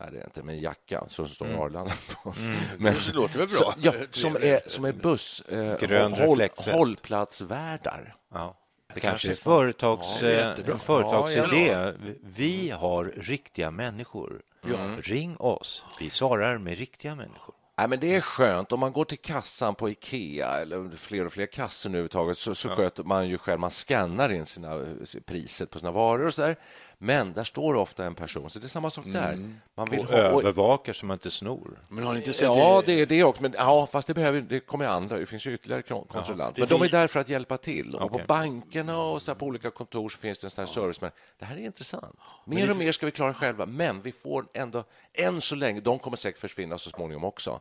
Nej, 0.00 0.08
det 0.12 0.20
är 0.20 0.24
inte, 0.24 0.42
med 0.42 0.54
en 0.54 0.60
jacka 0.60 1.04
som 1.08 1.28
står 1.28 1.46
mm. 1.46 1.60
Arlanda 1.60 1.92
på. 2.22 2.34
Mm. 2.38 2.56
Men, 2.78 2.94
det 2.94 3.12
låter 3.12 3.38
väl 3.38 3.48
bra? 3.48 3.56
Så, 3.56 3.74
ja, 3.78 3.92
som, 4.10 4.36
är, 4.36 4.68
som 4.68 4.84
är 4.84 4.92
buss... 4.92 5.40
Eh, 5.40 6.26
håll, 6.26 6.48
hållplatsvärdar. 6.66 8.16
Ja. 8.32 8.56
Det 8.94 9.00
kanske 9.00 9.30
är 9.30 9.34
företags, 9.34 10.22
ja, 10.22 10.28
en 10.28 10.78
företagsidé. 10.78 11.66
Ja, 11.66 11.92
vi 12.22 12.70
har 12.70 13.04
riktiga 13.04 13.70
människor. 13.70 14.42
Mm. 14.74 15.02
Ring 15.02 15.36
oss. 15.36 15.84
Vi 16.00 16.10
svarar 16.10 16.58
med 16.58 16.78
riktiga 16.78 17.14
människor. 17.14 17.54
Nej, 17.78 17.88
men 17.88 18.00
det 18.00 18.14
är 18.14 18.20
skönt. 18.20 18.72
Om 18.72 18.80
man 18.80 18.92
går 18.92 19.04
till 19.04 19.18
kassan 19.18 19.74
på 19.74 19.90
Ikea 19.90 20.60
eller 20.60 20.96
fler 20.96 21.26
och 21.26 21.32
fler 21.32 21.46
kassor 21.46 21.90
nu 21.90 22.08
så, 22.34 22.54
så 22.54 22.68
ja. 22.68 22.74
sköter 22.74 23.04
man 23.04 23.28
ju 23.28 23.38
själv. 23.38 23.60
Man 23.60 23.70
skannar 23.70 24.32
in 24.32 24.46
sina 24.46 24.84
priset 25.26 25.70
på 25.70 25.78
sina 25.78 25.90
varor 25.90 26.26
och 26.26 26.34
så 26.34 26.42
där. 26.42 26.56
Men 26.98 27.32
där 27.32 27.44
står 27.44 27.74
ofta 27.74 28.04
en 28.04 28.14
person, 28.14 28.50
så 28.50 28.58
det 28.58 28.66
är 28.66 28.68
samma 28.68 28.90
sak 28.90 29.04
där. 29.06 29.32
Mm. 29.32 29.56
Man 29.74 29.90
vill 29.90 30.00
och 30.00 30.06
ha, 30.06 30.18
övervakar 30.18 30.92
så 30.92 31.06
man 31.06 31.14
inte 31.14 31.30
snor. 31.30 31.82
Men 31.88 32.04
har 32.04 32.16
inte 32.16 32.32
sett 32.32 32.42
ja, 32.42 32.82
det 32.86 33.00
är 33.00 33.06
det 33.06 33.24
också. 33.24 33.42
Men, 33.42 33.54
ja, 33.58 33.86
fast 33.86 34.08
det, 34.08 34.14
behöver, 34.14 34.40
det 34.40 34.60
kommer 34.60 34.84
andra. 34.84 35.18
Det 35.18 35.26
finns 35.26 35.46
ju 35.46 35.54
ytterligare 35.54 35.82
kontrollanter. 35.82 36.60
men 36.60 36.68
de 36.68 36.82
är 36.82 36.88
där 36.88 37.06
för 37.06 37.20
att 37.20 37.28
hjälpa 37.28 37.56
till. 37.56 37.94
Och 37.94 38.02
okay. 38.02 38.18
På 38.20 38.26
bankerna 38.26 38.98
och 38.98 39.22
så 39.22 39.34
på 39.34 39.46
olika 39.46 39.70
kontor 39.70 40.08
så 40.08 40.18
finns 40.18 40.38
det 40.38 40.46
en 40.46 40.50
sån 40.50 40.62
här 40.62 40.66
service. 40.66 41.00
Men 41.00 41.10
det 41.38 41.44
här 41.44 41.56
är 41.56 41.60
intressant. 41.60 42.18
Mer 42.44 42.70
och 42.70 42.76
mer 42.76 42.92
ska 42.92 43.06
vi 43.06 43.12
klara 43.12 43.34
själva, 43.34 43.66
men 43.66 44.00
vi 44.00 44.12
får 44.12 44.46
ändå, 44.54 44.84
än 45.14 45.40
så 45.40 45.54
länge, 45.54 45.80
de 45.80 45.98
kommer 45.98 46.16
säkert 46.16 46.40
försvinna 46.40 46.78
så 46.78 46.90
småningom 46.90 47.24
också, 47.24 47.60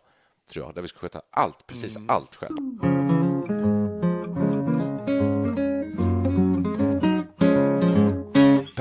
tror 0.52 0.66
jag, 0.66 0.76
där 0.76 0.82
vi 0.82 0.88
ska 0.88 1.00
sköta 1.00 1.22
allt, 1.30 1.68
precis 1.68 1.96
mm. 1.96 2.10
allt 2.10 2.36
själv. 2.36 3.05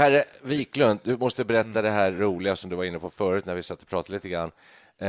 Per 0.05 0.25
Wiklund, 0.43 1.01
du 1.03 1.17
måste 1.17 1.45
berätta 1.45 1.83
det 1.83 1.90
här 1.90 2.12
roliga 2.12 2.57
som 2.57 2.71
du 2.71 2.77
var 2.77 2.85
inne 2.85 2.99
på 2.99 3.11
förut 3.11 3.47
när 3.47 3.55
vi 3.55 3.62
satt 3.62 3.83
och 3.83 3.88
pratade 3.88 4.14
lite 4.14 4.29
grann. 4.29 4.51
Eh, 4.99 5.07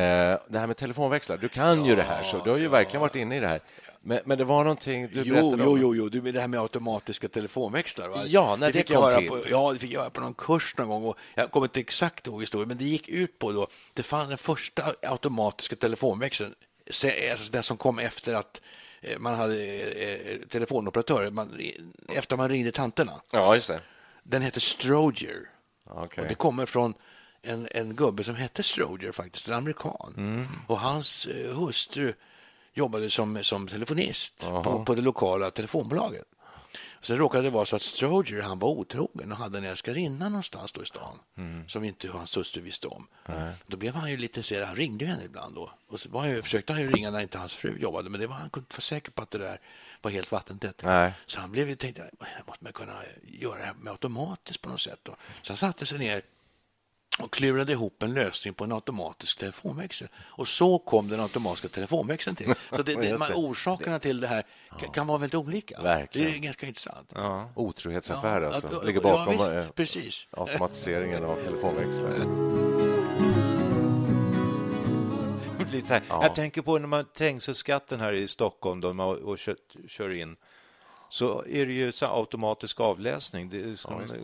det 0.48 0.60
här 0.60 0.68
med 0.68 0.78
telefonväxlar. 0.78 1.38
Du 1.38 1.48
kan 1.48 1.80
ja, 1.80 1.88
ju 1.88 1.96
det 1.96 2.04
här, 2.04 2.24
så 2.24 2.44
du 2.44 2.50
har 2.50 2.58
ju 2.58 2.64
ja. 2.64 2.70
verkligen 2.70 3.02
varit 3.02 3.16
inne 3.16 3.38
i 3.38 3.40
det 3.40 3.48
här. 3.48 3.62
Men, 4.02 4.20
men 4.26 4.38
det 4.38 4.44
var 4.44 4.64
någonting 4.64 5.08
du 5.08 5.24
jo, 5.26 5.34
berättade 5.34 5.68
om. 5.68 5.82
Jo, 5.82 5.96
jo, 5.96 6.10
jo, 6.14 6.22
det 6.32 6.40
här 6.40 6.48
med 6.48 6.60
automatiska 6.60 7.28
telefonväxlar. 7.28 8.10
Va? 8.10 8.24
Ja, 8.26 8.56
när 8.56 8.72
det, 8.72 8.88
det 8.88 8.94
kom 8.94 9.14
till. 9.14 9.30
På, 9.30 9.40
ja, 9.50 9.74
det 9.74 9.80
fick 9.80 9.92
jag 9.92 10.00
göra 10.02 10.10
på 10.10 10.22
någon 10.22 10.34
kurs 10.34 10.78
någon 10.78 10.88
gång. 10.88 11.04
Och 11.04 11.18
jag 11.36 11.52
kommer 11.52 11.66
inte 11.66 11.80
exakt 11.80 12.28
ihåg 12.28 12.42
historien, 12.42 12.68
men 12.68 12.78
det 12.78 12.84
gick 12.84 13.10
ut 13.10 13.40
på 13.40 13.52
då. 13.52 13.68
Det 13.94 14.04
fanns 14.04 14.30
den 14.30 14.38
första 14.38 14.84
automatiska 15.02 15.76
telefonväxeln, 15.76 16.54
alltså 17.32 17.52
den 17.52 17.64
som 17.64 17.78
kom 17.78 18.00
efter 18.00 18.34
att 18.34 18.62
eh, 19.02 19.20
man 19.20 19.36
hade 19.36 19.66
eh, 19.76 20.38
telefonoperatörer, 20.50 21.32
man, 21.32 21.60
efter 22.10 22.38
man 22.38 22.50
ringde 22.50 22.72
tanterna. 22.72 23.14
Ja, 23.32 23.56
just 23.56 23.68
det. 23.68 23.80
Den 24.28 24.42
heter 24.42 24.62
Stroger. 24.62 25.50
Okay. 25.86 26.24
Och 26.24 26.30
det 26.30 26.36
kommer 26.36 26.66
från 26.66 26.94
en, 27.42 27.68
en 27.72 27.96
gubbe 27.96 28.24
som 28.24 28.36
hette 28.36 28.64
Stroger, 28.64 29.12
faktiskt, 29.12 29.48
en 29.48 29.54
amerikan. 29.54 30.14
Mm. 30.18 30.48
Och 30.68 30.80
hans 30.80 31.28
eh, 31.28 31.56
hustru 31.56 32.14
jobbade 32.74 33.10
som, 33.10 33.44
som 33.44 33.68
telefonist 33.68 34.40
på, 34.40 34.86
på 34.86 34.96
det 34.96 35.02
lokala 35.02 35.52
telefonbolaget. 35.52 36.26
Sen 37.02 37.18
råkade 37.18 37.44
det 37.44 37.50
vara 37.50 37.66
så 37.66 37.76
att 37.76 37.82
Stroger 37.82 38.42
han 38.42 38.60
var 38.60 38.70
otrogen 38.70 39.32
och 39.32 39.38
hade 39.38 39.58
en 39.58 39.64
älskarinna 39.64 40.30
någonstans 40.30 40.72
då 40.72 40.84
i 40.84 40.86
stan 40.86 41.20
mm. 41.38 41.68
som 41.68 41.84
inte 41.84 42.10
hans 42.10 42.38
hustru 42.38 42.62
visste 42.62 42.88
om. 42.88 43.08
Mm. 43.26 43.54
Då 43.68 43.78
blev 43.78 43.96
han 43.96 44.12
ju 44.12 44.18
lite 44.18 44.44
så 44.44 44.66
Han 44.66 44.76
ringde 44.76 45.06
henne 45.06 45.24
ibland 45.24 45.56
då. 45.56 45.72
Och 45.88 46.00
så 46.00 46.10
var 46.10 46.28
ju, 46.28 46.42
försökte 46.42 46.74
han 46.74 46.82
ju 46.82 46.92
ringa 46.92 47.12
när 47.12 47.20
inte 47.20 47.38
hans 47.38 47.54
fru 47.54 47.78
jobbade, 47.80 48.10
men 48.10 48.20
det 48.20 48.28
var, 48.28 48.36
han 48.36 48.50
kunde 48.50 48.64
inte 48.64 48.74
vara 48.74 48.82
säker 48.82 49.12
på 49.12 49.22
att 49.22 49.32
det 49.32 49.38
där 49.38 49.60
var 50.06 50.12
helt 50.12 50.32
vattentätt. 50.32 50.82
Nej. 50.84 51.14
Så 51.26 51.40
han 51.40 51.52
blev 51.52 51.70
ju 51.70 51.76
tänkte, 51.76 52.10
jag 52.38 52.48
måste 52.48 52.64
man 52.64 52.74
kunna 52.74 53.04
göra 53.24 53.58
det 53.58 53.66
här 53.66 53.74
med 53.74 53.92
automatiskt 53.92 54.62
på 54.62 54.70
något 54.70 54.82
sätt. 54.82 55.00
Då. 55.04 55.16
Så 55.42 55.54
han 55.54 55.58
satte 55.58 55.86
sig 55.86 56.00
ner 56.00 56.22
och 57.20 57.34
klurade 57.34 57.72
ihop 57.72 58.04
en 58.04 58.14
lösning 58.14 58.54
på 58.54 58.64
en 58.64 58.72
automatisk 58.72 59.38
telefonväxel. 59.38 60.08
Och 60.16 60.48
så 60.48 60.80
kom 60.80 61.08
den 61.08 61.20
automatiska 61.20 61.68
telefonväxeln 61.68 62.36
till. 62.36 62.54
Så 62.72 62.84
det, 62.84 62.96
det, 63.02 63.20
man, 63.20 63.34
orsakerna 63.34 64.00
till 64.00 64.20
det 64.20 64.28
här 64.28 64.44
kan, 64.80 64.92
kan 64.92 65.08
vara 65.08 65.18
väldigt 65.18 65.36
olika. 65.36 65.82
Verkligen. 65.82 66.30
Det 66.30 66.38
är 66.38 66.40
ganska 66.40 66.68
intressant. 66.68 67.12
Ja. 67.16 67.50
Otrohetsaffär 67.56 68.42
ja, 68.42 68.48
alltså. 68.54 68.82
ligger 68.82 69.02
bakom 69.02 69.34
ja, 69.34 69.40
visst, 69.40 69.52
eh, 69.52 69.74
precis. 69.74 70.28
automatiseringen 70.32 71.24
av 71.24 71.36
telefonväxlar. 71.44 72.96
Ja. 75.90 76.02
Jag 76.10 76.36
tänker 76.36 76.62
på 76.62 76.80
när 76.80 76.88
man 76.88 77.06
trängselskatten 77.06 78.00
här 78.00 78.14
i 78.14 78.28
Stockholm 78.28 78.82
då, 78.82 78.90
och, 78.90 79.18
och 79.18 79.38
kör, 79.38 79.56
kör 79.88 80.10
in 80.10 80.36
så 81.10 81.44
är 81.48 81.66
det 81.66 81.74
ju 81.74 81.92
så 81.92 82.06
automatisk 82.06 82.80
avläsning. 82.80 83.50
Det 83.50 83.80
som, 83.80 83.94
ja, 83.94 84.18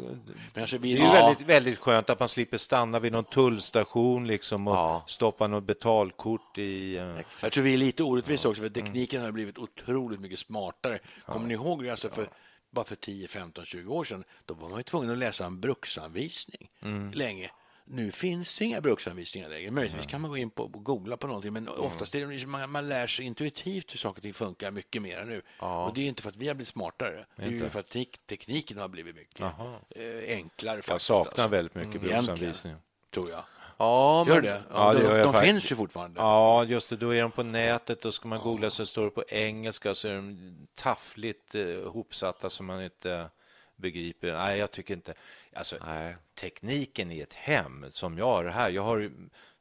det. 0.54 0.78
Det 0.78 0.92
är 0.92 0.98
ja. 0.98 1.12
väldigt, 1.12 1.48
väldigt 1.48 1.80
skönt 1.80 2.10
att 2.10 2.20
man 2.20 2.28
slipper 2.28 2.58
stanna 2.58 3.00
vid 3.00 3.12
någon 3.12 3.24
tullstation 3.24 4.28
liksom 4.28 4.68
och 4.68 4.76
ja. 4.76 5.04
stoppa 5.08 5.48
något 5.48 5.64
betalkort 5.64 6.58
i... 6.58 7.00
Uh... 7.00 7.22
Jag 7.44 7.52
tror 7.52 7.64
vi 7.64 7.74
är 7.74 7.78
lite 7.78 8.04
orättvisa 8.04 8.50
också, 8.50 8.62
för 8.62 8.70
tekniken 8.70 9.20
mm. 9.20 9.26
har 9.26 9.32
blivit 9.32 9.58
otroligt 9.58 10.20
mycket 10.20 10.40
smartare. 10.40 11.00
Kommer 11.26 11.48
ni 11.48 11.54
ihåg 11.54 11.84
det? 11.84 11.90
Alltså 11.90 12.10
för, 12.10 12.28
bara 12.72 12.86
för 12.86 12.96
10, 12.96 13.28
15, 13.28 13.66
20 13.66 13.94
år 13.94 14.04
sedan, 14.04 14.24
då 14.46 14.54
var 14.54 14.70
man 14.70 14.80
ju 14.80 14.84
tvungen 14.84 15.12
att 15.12 15.18
läsa 15.18 15.46
en 15.46 15.60
bruksanvisning 15.60 16.70
mm. 16.82 17.12
länge. 17.12 17.52
Nu 17.94 18.12
finns 18.12 18.58
det 18.58 18.66
inga 18.66 18.82
bruksanvisningar 18.82 19.50
längre. 19.50 19.72
Möjligtvis 19.72 20.06
kan 20.06 20.22
man 20.22 20.32
gå 20.32 20.38
in 20.38 20.50
på 20.50 20.64
och 20.64 20.84
googla 20.84 21.18
på 21.18 21.28
någonting, 21.28 21.54
men 21.54 21.68
mm. 21.68 21.80
oftast 21.80 22.16
är 22.16 22.20
det 22.20 22.28
liksom, 22.28 22.52
man, 22.52 22.72
man 22.72 22.90
lär 22.90 23.08
sig 23.08 23.26
intuitivt 23.26 23.94
hur 23.94 23.98
saker 23.98 24.20
och 24.20 24.24
ting 24.24 24.34
funkar 24.34 24.72
mycket 24.72 25.02
mer 25.02 25.26
nu. 25.26 25.42
Ja. 25.60 25.86
Och 25.86 25.94
det 25.94 26.02
är 26.02 26.08
inte 26.08 26.22
för 26.24 26.30
att 26.30 26.36
vi 26.36 26.48
har 26.48 26.56
blivit 26.56 26.68
smartare, 26.68 27.26
det 27.36 27.44
är 27.44 27.50
ju 27.50 27.70
för 27.70 27.80
att 27.80 27.90
tek 27.90 28.18
tekniken 28.28 28.78
har 28.78 28.88
blivit 28.88 29.16
mycket 29.16 29.42
eh, 29.42 30.36
enklare. 30.36 30.82
Faktiskt, 30.82 30.90
jag 30.90 31.02
saknar 31.02 31.44
alltså. 31.44 31.48
väldigt 31.48 31.76
mycket 31.76 31.96
mm. 31.96 32.08
bruksanvisningar. 32.08 32.78
Tror 33.14 33.30
jag. 33.30 33.44
Ja, 33.78 34.24
men... 34.28 34.36
Gör 34.36 34.42
det? 34.42 34.62
Ja, 34.72 34.94
det 34.94 35.18
de, 35.18 35.24
de 35.24 35.34
finns 35.34 35.72
ju 35.72 35.76
fortfarande. 35.76 36.20
Ja, 36.20 36.64
just 36.64 36.90
det. 36.90 36.98
Då 36.98 37.16
är 37.16 37.22
de 37.22 37.32
på 37.32 37.44
nätet. 37.44 38.02
Då 38.02 38.12
ska 38.12 38.28
man 38.28 38.40
googla 38.40 38.70
så 38.70 38.86
står 38.86 39.04
det 39.04 39.10
på 39.10 39.24
engelska 39.28 39.96
så 39.96 40.08
är 40.08 40.16
de 40.16 40.58
taffligt 40.76 41.56
eh, 41.56 41.92
hopsatta 41.92 42.50
så 42.50 42.64
man 42.64 42.84
inte 42.84 43.30
begriper. 43.82 44.34
Nej, 44.34 44.60
jag 44.60 44.72
tycker 44.72 44.94
inte... 44.94 45.14
Alltså, 45.54 45.76
tekniken 46.36 47.12
i 47.12 47.20
ett 47.20 47.34
hem 47.34 47.86
som 47.90 48.18
jag 48.18 48.26
har 48.26 48.46
här. 48.46 48.70
Jag 48.70 48.84
har 48.84 49.12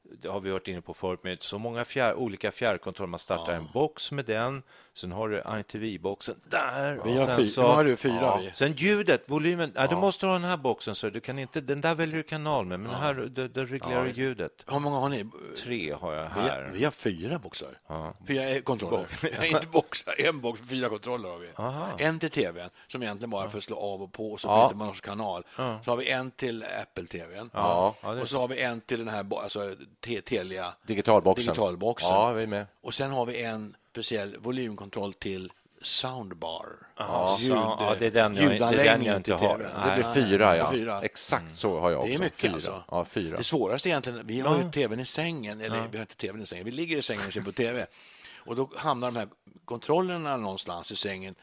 det 0.02 0.28
har 0.28 0.40
vi 0.40 0.50
varit 0.50 0.68
inne 0.68 0.80
på 0.80 0.94
förut, 0.94 1.24
med 1.24 1.42
så 1.42 1.58
många 1.58 1.84
fjär, 1.84 2.14
olika 2.14 2.50
fjärrkontroller. 2.50 3.10
Man 3.10 3.18
startar 3.18 3.52
ja. 3.52 3.58
en 3.58 3.68
box 3.72 4.12
med 4.12 4.24
den, 4.24 4.62
sen 5.00 5.12
har 5.12 5.28
du 5.28 5.42
ITV-boxen 5.60 6.34
där. 6.44 7.00
Vi 7.04 7.18
har, 7.18 7.36
fy, 7.36 7.46
så, 7.46 7.62
har 7.62 7.84
du 7.84 7.96
fyra. 7.96 8.14
Ja. 8.20 8.40
Sen 8.52 8.72
ljudet, 8.72 9.22
volymen. 9.26 9.72
Ja. 9.74 9.86
du 9.86 9.96
måste 9.96 10.26
ha 10.26 10.32
den 10.32 10.44
här 10.44 10.56
boxen, 10.56 10.94
så 10.94 11.10
du 11.10 11.20
kan 11.20 11.38
inte, 11.38 11.60
den 11.60 11.80
där 11.80 11.94
väljer 11.94 12.16
du 12.16 12.22
kanal 12.22 12.66
med, 12.66 12.80
men 12.80 12.92
ja. 12.92 12.98
här 12.98 13.14
där, 13.14 13.66
reglerar 13.66 14.04
du 14.04 14.10
ljudet. 14.10 14.64
Hur 14.66 14.78
många 14.78 14.96
har 14.96 15.08
ni? 15.08 15.26
Tre 15.64 15.92
har 15.92 16.12
jag 16.12 16.28
här. 16.28 16.42
Vi 16.42 16.48
har, 16.48 16.70
vi 16.72 16.84
har 16.84 16.90
fyra 16.90 17.38
boxar. 17.38 17.78
Fyra 18.26 18.60
kontroller. 18.60 19.44
inte 19.44 19.66
boxar, 19.66 20.14
en 20.18 20.40
box, 20.40 20.60
fyra 20.68 20.88
kontroller 20.88 21.28
har 21.28 21.38
vi. 21.38 21.48
Aha. 21.56 21.86
En 21.98 22.18
till 22.18 22.30
tvn, 22.30 22.70
som 22.88 23.02
egentligen 23.02 23.30
bara 23.30 23.48
för 23.48 23.58
att 23.58 23.64
slå 23.64 23.76
av 23.76 24.02
och 24.02 24.12
på, 24.12 24.32
och 24.32 24.40
så 24.40 24.48
byter 24.48 24.76
man 24.76 24.88
också 24.88 25.02
kanal. 25.02 25.44
Så 25.56 25.90
har 25.90 25.96
vi 25.96 26.10
en 26.10 26.30
till 26.30 26.64
Apple-tvn. 26.82 27.50
Och 28.20 28.28
så 28.28 28.38
har 28.38 28.48
vi 28.48 28.60
en 28.60 28.80
till 28.80 28.98
den 28.98 29.08
här, 29.08 29.26
alltså 29.42 29.74
Telia 30.24 30.74
digitalboxen. 30.86 31.46
digitalboxen. 31.46 32.10
Ja, 32.10 32.32
vi 32.32 32.42
är 32.42 32.46
med. 32.46 32.66
Och 32.82 32.94
sen 32.94 33.10
har 33.10 33.26
vi 33.26 33.42
en 33.42 33.76
speciell 33.90 34.36
volymkontroll 34.36 35.14
till 35.14 35.52
Soundbar. 35.82 36.76
Ja, 36.96 37.36
Ljud, 37.40 37.52
ja, 37.52 37.94
det 37.98 38.06
är 38.06 38.10
den 38.10 38.34
jag, 38.34 38.50
det 38.50 38.64
är 38.64 38.84
den 38.84 39.04
jag 39.04 39.16
inte 39.16 39.34
har. 39.34 39.58
Det 39.58 39.94
blir 39.94 40.14
fyra, 40.14 40.56
ja. 40.56 40.72
Fyra. 40.72 41.02
Exakt 41.02 41.42
mm. 41.42 41.56
så 41.56 41.80
har 41.80 41.90
jag 41.90 42.00
också. 42.00 42.08
Det 42.10 42.14
är 42.14 42.18
mycket 42.18 42.40
fyra. 42.40 42.52
alltså. 42.52 42.82
Ja, 42.90 43.04
fyra. 43.04 43.36
Det 43.36 43.44
svåraste 43.44 43.88
egentligen, 43.88 44.26
vi 44.26 44.40
har 44.40 44.58
ju 44.58 44.70
tvn 44.70 45.00
i 45.00 45.04
sängen, 45.04 45.60
eller 45.60 45.88
vi 45.90 45.98
har 45.98 46.02
inte 46.02 46.16
tvn 46.16 46.42
i 46.42 46.46
sängen, 46.46 46.64
vi 46.64 46.70
ligger 46.70 46.96
i 46.96 47.02
sängen 47.02 47.26
och 47.26 47.32
ser 47.32 47.40
på 47.40 47.52
tv. 47.52 47.86
Och 48.36 48.56
då 48.56 48.70
hamnar 48.76 49.10
de 49.10 49.16
här 49.18 49.28
kontrollerna 49.64 50.36
någonstans 50.36 50.92
i 50.92 50.96
sängen 50.96 51.34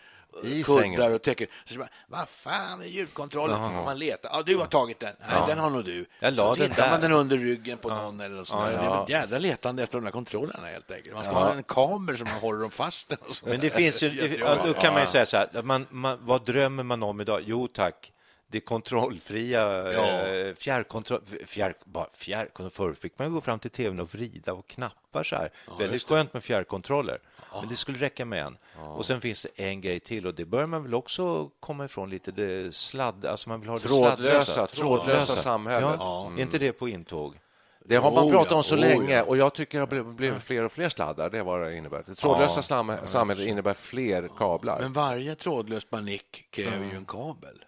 i 0.43 0.63
kuddar 0.63 1.11
och 1.11 1.21
täcken. 1.21 1.47
Så 1.65 1.85
vad 2.07 2.29
fan 2.29 2.81
är 2.81 2.85
ljudkontrollen? 2.85 3.61
Ja. 3.61 3.83
Man 3.83 3.99
letar. 3.99 4.29
Ja, 4.33 4.43
du 4.45 4.57
har 4.57 4.65
tagit 4.65 4.99
den. 4.99 5.13
Nej, 5.19 5.29
ja. 5.31 5.45
den 5.47 5.59
har 5.59 5.69
nog 5.69 5.85
du. 5.85 6.05
Jag 6.19 6.33
la 6.33 6.55
så 6.55 6.63
hittar 6.63 6.89
man 6.89 7.01
den 7.01 7.11
under 7.11 7.37
ryggen 7.37 7.77
på 7.77 7.89
någon 7.89 8.19
eller 8.19 8.43
så. 8.43 8.55
Ja, 8.55 8.71
ja. 8.71 9.05
Det 9.07 9.13
är 9.13 9.19
jädra 9.19 9.37
letande 9.37 9.83
efter 9.83 9.97
de 9.97 10.03
där 10.05 10.11
kontrollerna 10.11 10.67
helt 10.67 10.91
enkelt. 10.91 11.15
Man 11.15 11.23
ska 11.23 11.33
ha 11.33 11.53
en 11.53 11.63
kamera 11.63 12.17
som 12.17 12.27
man 12.27 12.39
håller 12.39 12.61
dem 12.61 12.71
fast. 12.71 13.13
Men 13.43 13.59
det 13.59 13.69
finns 13.69 14.03
ju, 14.03 14.37
då 14.65 14.73
kan 14.73 14.93
man 14.93 15.01
ju 15.01 15.07
säga 15.07 15.25
så 15.25 15.37
här, 15.37 15.61
man, 15.61 15.87
man, 15.89 16.17
vad 16.21 16.45
drömmer 16.45 16.83
man 16.83 17.03
om 17.03 17.21
idag? 17.21 17.41
Jo 17.45 17.67
tack, 17.67 18.11
det 18.47 18.59
kontrollfria 18.59 19.93
ja. 19.93 20.27
eh, 20.27 20.55
fjärrkontroll, 20.55 21.21
fjärr, 21.45 21.75
bara 21.85 22.09
fjärrkontroll. 22.09 22.71
Förr 22.71 22.99
fick 23.01 23.19
man 23.19 23.33
gå 23.33 23.41
fram 23.41 23.59
till 23.59 23.71
tvn 23.71 23.99
och 23.99 24.13
vrida 24.13 24.53
och 24.53 24.67
knappar 24.67 25.23
så 25.23 25.35
här. 25.35 25.51
Ja, 25.67 25.75
Väldigt 25.79 26.07
skönt 26.07 26.33
med 26.33 26.43
fjärrkontroller. 26.43 27.19
Men 27.53 27.67
det 27.67 27.75
skulle 27.75 27.97
räcka 27.97 28.25
med 28.25 28.45
en. 28.45 28.57
Och 28.77 29.05
sen 29.05 29.21
finns 29.21 29.41
det 29.41 29.63
en 29.63 29.81
grej 29.81 29.99
till 29.99 30.27
och 30.27 30.35
det 30.35 30.45
bör 30.45 30.65
man 30.65 30.83
väl 30.83 30.93
också 30.93 31.49
komma 31.59 31.85
ifrån 31.85 32.09
lite. 32.09 32.31
Det 32.31 32.75
sladd, 32.75 33.25
alltså 33.25 33.49
man 33.49 33.59
vill 33.59 33.69
ha 33.69 33.79
trådlösa, 33.79 34.11
det 34.11 34.17
trådlösa, 34.17 34.67
trådlösa 34.67 35.35
samhället. 35.35 35.95
Ja, 35.99 36.25
mm. 36.25 36.37
Är 36.37 36.41
inte 36.41 36.57
det 36.57 36.71
på 36.71 36.89
intåg? 36.89 37.39
Det 37.85 37.95
har 37.95 38.11
man 38.11 38.31
pratat 38.31 38.51
om 38.51 38.63
så 38.63 38.75
oh, 38.75 38.79
länge 38.79 39.15
ja. 39.15 39.23
och 39.23 39.37
jag 39.37 39.53
tycker 39.53 39.79
det 39.79 39.97
har 39.97 40.13
blivit 40.13 40.43
fler 40.43 40.63
och 40.63 40.71
fler 40.71 40.89
sladdar. 40.89 41.29
Det 41.29 41.37
är 41.37 41.43
vad 41.43 41.61
det 41.61 41.75
innebär. 41.75 42.03
Det 42.07 42.15
trådlösa 42.15 42.61
ja, 42.69 43.07
samhället 43.07 43.47
innebär 43.47 43.73
fler 43.73 44.29
kablar. 44.37 44.79
Men 44.79 44.93
varje 44.93 45.35
trådlös 45.35 45.91
manik 45.91 46.47
kräver 46.51 46.85
ju 46.85 46.95
en 46.95 47.05
kabel. 47.05 47.63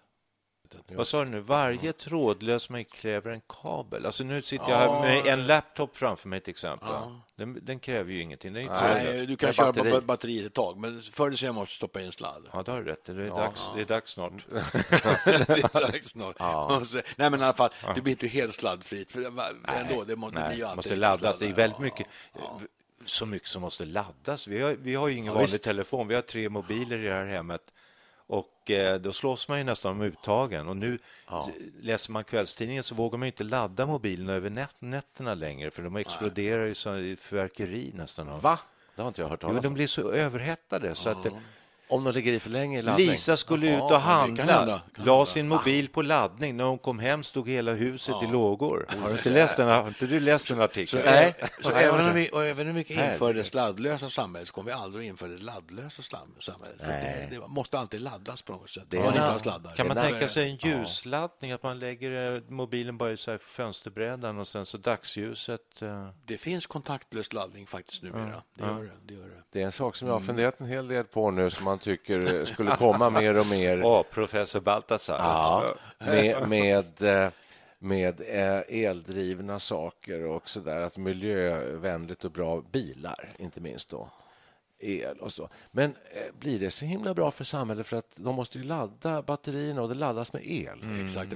Vad 0.88 1.06
sa 1.06 1.24
du 1.24 1.30
nu? 1.30 1.40
Varje 1.40 1.92
trådlös 1.92 2.70
mick 2.70 2.92
kräver 2.92 3.30
en 3.30 3.40
kabel. 3.48 4.06
Alltså 4.06 4.24
nu 4.24 4.42
sitter 4.42 4.70
jag 4.70 4.76
här 4.78 5.00
med 5.00 5.26
en 5.26 5.46
laptop 5.46 5.96
framför 5.96 6.28
mig 6.28 6.40
till 6.40 6.50
exempel. 6.50 6.88
Ja. 6.88 7.20
Den, 7.36 7.58
den, 7.62 7.78
kräver 7.78 8.12
ju 8.12 8.22
ingenting. 8.22 8.52
Den 8.52 8.66
Nej, 8.66 9.26
du 9.26 9.36
kan 9.36 9.52
köra 9.52 9.72
batteri. 9.72 10.00
batteriet 10.00 10.46
ett 10.46 10.54
tag, 10.54 10.78
men 10.78 11.02
förr 11.02 11.26
eller 11.26 11.36
senare 11.36 11.54
måste 11.54 11.72
du 11.72 11.76
stoppa 11.76 12.00
in 12.00 12.06
en 12.06 12.12
sladd. 12.12 12.48
Ja, 12.52 12.62
det 12.62 12.72
har 12.72 12.78
du 12.78 12.84
rätt. 12.84 13.04
Det 13.04 13.12
är, 13.12 13.26
ja. 13.26 13.36
dags, 13.36 13.70
det 13.74 13.80
är 13.80 13.84
dags 13.84 14.12
snart. 14.12 14.32
det 15.24 15.74
är 15.74 15.92
dags 15.92 16.08
snart. 16.08 16.36
Ja. 16.38 16.82
nej, 17.16 17.30
men 17.30 17.40
i 17.40 17.44
alla 17.44 17.54
fall, 17.54 17.70
det 17.94 18.00
blir 18.00 18.10
inte 18.10 18.28
helt 18.28 18.54
sladdfritt. 18.54 19.12
För 19.12 19.24
ändå, 19.68 20.04
det 20.04 20.16
måste, 20.16 20.38
nej, 20.38 20.62
alltid 20.62 20.76
måste 20.76 20.96
laddas. 20.96 21.38
Det 21.38 21.46
är 21.46 21.52
väldigt 21.52 21.78
mycket. 21.78 22.06
Så 23.04 23.26
mycket 23.26 23.48
som 23.48 23.62
måste 23.62 23.84
laddas. 23.84 24.48
Vi 24.48 24.62
har, 24.62 24.76
vi 24.80 24.94
har 24.94 25.08
ju 25.08 25.16
ingen 25.16 25.32
vanlig 25.32 25.50
visst. 25.50 25.62
telefon. 25.62 26.08
Vi 26.08 26.14
har 26.14 26.22
tre 26.22 26.48
mobiler 26.48 26.98
i 26.98 27.04
det 27.04 27.14
här 27.14 27.26
hemmet. 27.26 27.62
Och 28.30 28.70
eh, 28.70 29.00
då 29.00 29.12
slås 29.12 29.48
man 29.48 29.58
ju 29.58 29.64
nästan 29.64 29.92
om 29.92 30.02
uttagen. 30.02 30.68
Och 30.68 30.76
nu 30.76 30.98
ja. 31.26 31.50
läser 31.80 32.12
man 32.12 32.24
kvällstidningen 32.24 32.82
så 32.82 32.94
vågar 32.94 33.18
man 33.18 33.26
inte 33.26 33.44
ladda 33.44 33.86
mobilen 33.86 34.28
över 34.28 34.50
nät 34.50 34.74
nätterna 34.78 35.34
längre 35.34 35.70
för 35.70 35.82
de 35.82 35.96
exploderar 35.96 36.66
ju 36.66 36.74
som 36.74 37.16
fyrverkeri 37.20 37.92
nästan. 37.94 38.40
Va? 38.40 38.58
Det 38.96 39.02
har 39.02 39.08
inte 39.08 39.22
jag 39.22 39.28
hört 39.28 39.40
talas 39.40 39.56
om. 39.56 39.62
De 39.62 39.74
blir 39.74 39.86
så 39.86 40.10
överhettade 40.12 40.94
så 40.94 41.08
att 41.08 41.26
om 41.90 42.04
de 42.04 42.14
ligger 42.14 42.32
i 42.32 42.40
för 42.40 42.50
länge 42.50 42.78
i 42.78 42.82
laddning? 42.82 43.10
Lisa 43.10 43.36
skulle 43.36 43.66
Jaha, 43.66 43.86
ut 43.86 43.92
och 43.92 44.00
handla, 44.00 44.80
la 44.94 45.26
sin 45.26 45.48
mobil 45.48 45.88
på 45.88 46.02
laddning. 46.02 46.56
När 46.56 46.64
hon 46.64 46.78
kom 46.78 46.98
hem 46.98 47.22
stod 47.22 47.48
hela 47.48 47.72
huset 47.72 48.14
ja. 48.20 48.28
i 48.28 48.32
lågor. 48.32 48.86
Har 49.02 49.08
du 49.08 49.14
inte 49.14 49.30
läst 49.30 49.56
den, 49.56 49.68
har 49.68 49.88
inte 49.88 50.06
du 50.06 50.20
läst 50.20 50.48
den 50.48 50.60
artikeln? 50.60 51.04
Så, 51.04 51.10
Nej. 51.10 51.34
Så 51.60 51.70
även, 51.70 52.08
om 52.08 52.14
vi, 52.14 52.30
och 52.32 52.44
även 52.44 52.68
om 52.68 52.74
vi 52.74 52.80
inför 52.80 53.34
det 53.34 53.44
sladdlösa 53.44 54.10
samhället 54.10 54.48
så 54.48 54.54
kommer 54.54 54.70
vi 54.70 54.76
aldrig 54.76 55.08
införa 55.08 55.28
det 55.28 55.42
laddlösa 55.42 56.02
samhället. 56.38 56.80
För 56.80 56.86
det, 56.86 57.28
det, 57.30 57.40
måste 57.48 57.78
alltid 57.78 58.00
laddas 58.00 58.42
på 58.42 58.52
något 58.52 58.70
sätt. 58.70 58.84
Det 58.88 58.98
man 58.98 59.06
inte 59.06 59.38
sladdar. 59.42 59.74
Kan 59.74 59.88
man 59.88 59.96
tänka 59.96 60.28
sig 60.28 60.50
en 60.50 60.56
ljusladdning, 60.56 61.52
att 61.52 61.62
man 61.62 61.78
lägger 61.78 62.34
eh, 62.36 62.42
mobilen 62.48 62.98
bara 62.98 63.12
i 63.12 63.16
så 63.16 63.30
här 63.30 63.38
fönsterbrädan 63.38 64.38
och 64.38 64.48
sen 64.48 64.66
så 64.66 64.78
dagsljuset? 64.78 65.82
Uh... 65.82 66.08
Det 66.24 66.38
finns 66.38 66.66
kontaktlös 66.66 67.32
laddning 67.32 67.66
faktiskt 67.66 68.02
numera. 68.02 68.30
Ja. 68.30 68.42
Det, 68.54 68.64
gör 68.64 68.82
det, 68.82 68.90
det, 69.04 69.14
gör 69.14 69.24
det. 69.24 69.42
det 69.50 69.62
är 69.62 69.66
en 69.66 69.72
sak 69.72 69.96
som 69.96 70.08
jag 70.08 70.14
har 70.14 70.20
funderat 70.20 70.60
en 70.60 70.66
hel 70.66 70.88
del 70.88 71.04
på 71.04 71.30
nu 71.30 71.50
som 71.50 71.64
man 71.64 71.78
tycker 71.80 72.44
skulle 72.44 72.76
komma 72.76 73.10
mer 73.10 73.36
och 73.36 73.46
mer. 73.46 73.82
oh, 73.84 74.02
professor 74.02 74.60
Baltasar. 74.60 75.18
Ja, 75.18 75.74
med, 75.98 76.48
med, 76.48 77.02
eh, 77.02 77.30
med 77.78 78.20
eh, 78.20 78.84
eldrivna 78.84 79.58
saker 79.58 80.24
och 80.26 80.48
så 80.48 80.60
där. 80.60 80.80
Att 80.80 80.98
miljövänligt 80.98 82.24
och 82.24 82.30
bra 82.30 82.62
bilar, 82.72 83.32
inte 83.38 83.60
minst 83.60 83.90
då 83.90 84.10
el 84.80 85.16
och 85.16 85.32
så. 85.32 85.48
Men 85.70 85.90
eh, 85.90 86.34
blir 86.38 86.58
det 86.58 86.70
så 86.70 86.84
himla 86.84 87.14
bra 87.14 87.30
för 87.30 87.44
samhället 87.44 87.86
för 87.86 87.96
att 87.96 88.16
de 88.16 88.34
måste 88.34 88.58
ju 88.58 88.64
ladda 88.64 89.22
batterierna 89.22 89.82
och 89.82 89.88
det 89.88 89.94
laddas 89.94 90.32
med 90.32 90.42
el? 90.46 90.82
Mm. 90.82 91.04
Exakt, 91.04 91.32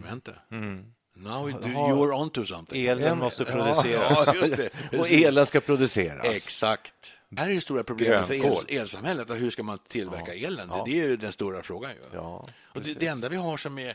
mm. 0.50 0.84
Now 1.16 1.48
you're 1.48 2.12
onto 2.12 2.44
something. 2.44 2.86
Elen 2.86 3.18
måste 3.18 3.44
produceras. 3.44 4.26
Ja, 4.26 4.34
just 4.34 4.56
det. 4.56 4.98
Och 4.98 5.10
elen 5.10 5.46
ska 5.46 5.60
produceras. 5.60 6.26
Exakt. 6.26 6.94
Det 7.34 7.40
här 7.42 7.48
är 7.48 7.54
ju 7.54 7.60
stora 7.60 7.84
problemet 7.84 8.26
för 8.26 8.34
el, 8.34 8.80
elsamhället. 8.80 9.30
Hur 9.30 9.50
ska 9.50 9.62
man 9.62 9.78
tillverka 9.88 10.34
ja. 10.34 10.46
elen? 10.46 10.68
Det 10.84 11.00
är 11.00 11.08
ju 11.08 11.16
den 11.16 11.32
stora 11.32 11.62
frågan. 11.62 11.90
Ju. 11.90 12.16
Ja, 12.16 12.48
och 12.72 12.80
det, 12.80 13.00
det 13.00 13.06
enda 13.06 13.28
vi 13.28 13.36
har 13.36 13.56
som 13.56 13.78
är 13.78 13.94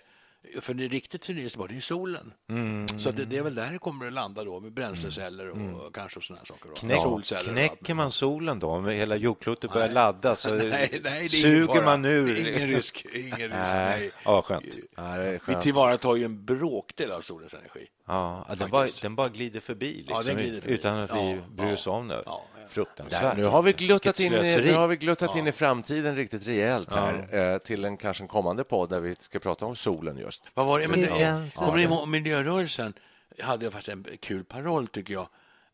för 0.61 0.73
det 0.73 0.85
är 0.85 0.89
riktigt 0.89 1.25
förnyelsebart, 1.25 1.69
det 1.69 1.75
är 1.75 1.81
solen. 1.81 2.33
Mm. 2.49 2.99
Så 2.99 3.11
det, 3.11 3.25
det, 3.25 3.37
är 3.37 3.43
väl 3.43 3.55
där 3.55 3.71
det 3.71 3.77
kommer 3.77 4.07
att 4.07 4.13
landa 4.13 4.43
då 4.43 4.59
med 4.59 4.73
bränsleceller 4.73 5.49
och 5.49 5.57
mm. 5.57 5.91
kanske 5.93 6.21
sådana 6.21 6.45
saker. 6.45 6.69
Knäck, 6.75 6.99
Solceller 6.99 7.51
knäcker 7.53 7.93
man 7.93 8.11
solen 8.11 8.59
då, 8.59 8.67
om 8.67 8.87
hela 8.87 9.15
jordklotet 9.15 9.73
börjar 9.73 9.89
ladda 9.89 10.35
så 10.35 10.53
nej, 10.55 10.99
nej, 11.03 11.29
suger 11.29 11.83
man 11.83 12.05
ur? 12.05 12.47
Ingen 12.47 12.67
risk. 12.67 13.05
Ingen 13.13 13.37
risk 13.37 13.51
nej. 13.51 14.11
Ja, 14.25 14.41
skönt. 14.41 14.65
skönt. 14.95 15.41
Vi 15.47 15.55
tillvaratar 15.55 16.15
ju 16.15 16.25
en 16.25 16.45
bråkdel 16.45 17.11
av 17.11 17.21
solens 17.21 17.53
energi. 17.53 17.87
Ja, 18.07 18.47
den 18.57 18.69
bara, 18.69 18.87
den 19.01 19.15
bara 19.15 19.29
glider 19.29 19.59
förbi, 19.59 19.93
liksom, 19.93 20.23
ja, 20.27 20.33
glider 20.33 20.61
förbi. 20.61 20.73
utan 20.73 20.99
att 20.99 21.15
vi 21.15 21.31
ja, 21.31 21.37
bryr 21.63 21.73
oss 21.73 21.87
om 21.87 22.07
det. 22.07 22.23
Ja, 22.25 22.45
Fruktansvärt. 22.69 23.37
nu 23.37 23.45
har 23.45 23.61
vi 23.61 23.73
gluttat, 23.73 24.19
in 24.19 24.33
i, 24.33 24.61
nu 24.61 24.73
har 24.73 24.87
vi 24.87 24.95
gluttat 24.95 25.35
in 25.35 25.47
i 25.47 25.51
framtiden 25.51 26.15
riktigt 26.15 26.47
rejält 26.47 26.93
här 26.93 27.35
eh, 27.35 27.57
till 27.57 27.85
en 27.85 27.97
kanske 27.97 28.23
en 28.23 28.27
kommande 28.27 28.63
podd 28.63 28.89
där 28.89 28.99
vi 28.99 29.15
ska 29.19 29.39
prata 29.39 29.65
om 29.65 29.75
solen 29.75 30.17
just. 30.17 30.41
Vad 30.53 30.65
var 30.65 30.79
det? 30.79 30.87
Men 30.87 31.01
det, 31.01 31.81
ihåg 31.81 32.07
miljörörelsen? 32.07 32.93
hade 33.41 33.65
jag 33.65 33.73
faktiskt 33.73 33.97
en 33.97 34.17
kul 34.19 34.43
paroll, 34.43 34.87
tycker 34.87 35.13
jag. 35.13 35.27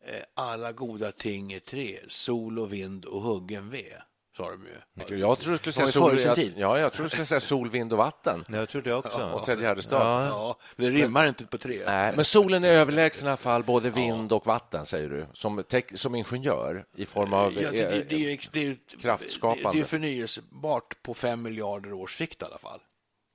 Eh, 0.06 0.22
alla 0.34 0.72
goda 0.72 1.12
ting 1.12 1.52
är 1.52 1.58
tre, 1.58 1.98
sol 2.08 2.58
och 2.58 2.72
vind 2.72 3.04
och 3.04 3.20
huggen 3.20 3.70
ved 3.70 4.02
sa 4.36 4.50
de 4.50 4.66
ju. 4.66 5.18
Jag 5.18 5.38
tror 5.38 5.52
du 5.52 5.58
skulle 5.58 5.72
säga 5.72 5.86
sol, 5.86 6.18
jag, 6.18 6.38
ja, 6.56 6.78
jag 6.78 6.92
tror 6.92 7.02
du 7.02 7.08
skulle 7.08 7.26
säga 7.26 7.40
sol, 7.40 7.70
vind 7.70 7.92
och 7.92 7.98
vatten. 7.98 8.44
Jag 8.48 8.68
tror 8.68 8.82
det 8.82 8.94
också. 8.94 9.30
och 9.34 9.44
tredje 9.44 9.64
Gärdestad. 9.64 10.00
Ja. 10.00 10.26
ja, 10.26 10.58
det 10.76 10.90
rimmar 10.90 11.20
men, 11.20 11.28
inte 11.28 11.46
på 11.46 11.58
tre. 11.58 11.82
Nej, 11.86 12.12
men 12.16 12.24
solen 12.24 12.64
är 12.64 12.68
överlägsen 12.68 13.26
i 13.26 13.30
alla 13.30 13.36
fall, 13.36 13.64
både 13.64 13.90
vind 13.90 14.32
och 14.32 14.46
vatten, 14.46 14.86
säger 14.86 15.08
du, 15.08 15.26
som, 15.32 15.64
som 15.94 16.14
ingenjör 16.14 16.84
i 16.96 17.06
form 17.06 17.32
av 17.32 17.52
ja, 17.52 17.70
det, 17.70 17.78
det, 17.78 18.08
det, 18.08 18.42
det, 18.52 18.66
är, 18.66 18.98
kraftskapande. 19.00 19.78
Det 19.78 19.80
är 19.80 19.84
förnyelsebart 19.84 21.02
på 21.02 21.14
fem 21.14 21.42
miljarder 21.42 21.92
års 21.92 22.18
sikt 22.18 22.42
i 22.42 22.44
alla 22.44 22.58
fall, 22.58 22.80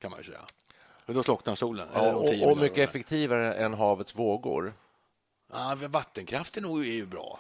kan 0.02 0.12
man 0.12 0.20
ju 0.20 0.24
säga. 0.24 0.42
Och 1.06 1.14
då 1.14 1.24
slocknar 1.24 1.56
solen. 1.56 1.88
Ja, 1.94 2.14
och, 2.14 2.52
och 2.52 2.58
mycket 2.58 2.90
effektivare 2.90 3.54
än 3.54 3.74
havets 3.74 4.16
vågor. 4.16 4.74
Ja, 5.54 5.78
vattenkraften 5.90 6.66
är 6.66 6.84
ju 6.84 7.06
bra. 7.06 7.40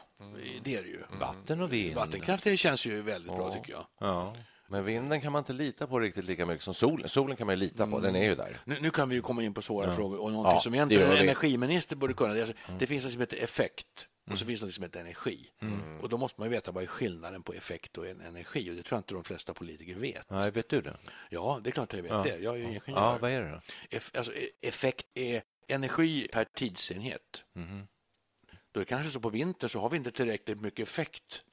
Det 0.63 0.75
är 0.75 0.83
det 0.83 0.89
ju. 0.89 0.99
Vatten 1.19 1.61
och 1.61 1.73
vind. 1.73 1.95
Vattenkraften 1.95 2.57
känns 2.57 2.85
ju 2.85 3.01
väldigt 3.01 3.33
bra, 3.33 3.53
tycker 3.53 3.71
jag. 3.73 3.85
Ja. 3.99 4.35
Men 4.71 4.85
vinden 4.85 5.21
kan 5.21 5.31
man 5.31 5.39
inte 5.39 5.53
lita 5.53 5.87
på 5.87 5.99
riktigt 5.99 6.25
lika 6.25 6.45
mycket 6.45 6.63
som 6.63 6.73
solen. 6.73 7.09
Solen 7.09 7.37
kan 7.37 7.47
man 7.47 7.59
lita 7.59 7.87
på, 7.87 7.97
mm. 7.97 8.01
den 8.01 8.15
är 8.15 8.29
ju 8.29 8.35
där. 8.35 8.57
Nu, 8.65 8.77
nu, 8.81 8.89
kan 8.89 9.09
vi 9.09 9.15
ju 9.15 9.21
komma 9.21 9.43
in 9.43 9.53
på 9.53 9.61
svåra 9.61 9.95
frågor 9.95 10.19
och 10.19 10.31
någonting 10.31 10.61
som 10.61 10.73
egentligen 10.73 11.11
en 11.11 11.17
energiminister 11.17 11.95
borde 11.95 12.13
kunna. 12.13 12.33
Det, 12.33 12.41
alltså, 12.41 12.55
mm. 12.67 12.79
det 12.79 12.87
finns 12.87 13.03
något 13.03 13.13
som 13.13 13.21
heter 13.21 13.43
effekt 13.43 14.07
och 14.31 14.37
så 14.37 14.43
mm. 14.43 14.47
finns 14.47 14.59
det 14.59 14.65
något 14.65 14.73
som 14.73 14.83
heter 14.83 14.99
energi. 14.99 15.49
Mm. 15.61 15.99
Och 15.99 16.09
då 16.09 16.17
måste 16.17 16.41
man 16.41 16.49
ju 16.49 16.55
veta 16.55 16.71
vad 16.71 16.83
är 16.83 16.87
skillnaden 16.87 17.43
på 17.43 17.53
effekt 17.53 17.97
och 17.97 18.07
energi 18.07 18.71
och 18.71 18.75
det 18.75 18.83
tror 18.83 18.97
jag 18.97 18.99
inte 18.99 19.13
de 19.13 19.23
flesta 19.23 19.53
politiker 19.53 19.95
vet. 19.95 20.29
Nej, 20.29 20.51
vet 20.51 20.69
du 20.69 20.81
det? 20.81 20.97
Ja, 21.29 21.59
det 21.63 21.69
är 21.69 21.71
klart 21.71 21.93
jag 21.93 22.01
vet 22.01 22.11
ja. 22.11 22.23
det. 22.23 22.37
Jag 22.37 22.53
är 22.53 22.57
ju 22.57 22.63
ingenjör. 22.63 22.81
Ja, 22.87 23.17
vad 23.21 23.31
är 23.31 23.41
det 23.41 23.51
då? 23.51 23.61
Eff, 23.89 24.11
alltså, 24.17 24.33
e- 24.33 24.49
effekt 24.61 25.05
är 25.13 25.41
energi 25.67 26.27
per 26.31 26.43
tidsenhet. 26.43 27.45
Mm. 27.55 27.87
Då 28.71 28.79
är 28.79 28.81
det 28.81 28.89
kanske 28.89 29.11
så 29.11 29.19
på 29.19 29.29
vintern 29.29 29.69
så 29.69 29.79
har 29.79 29.89
vi 29.89 29.97
inte 29.97 30.11
tillräckligt 30.11 30.61
mycket 30.61 30.87
effekt 30.87 31.43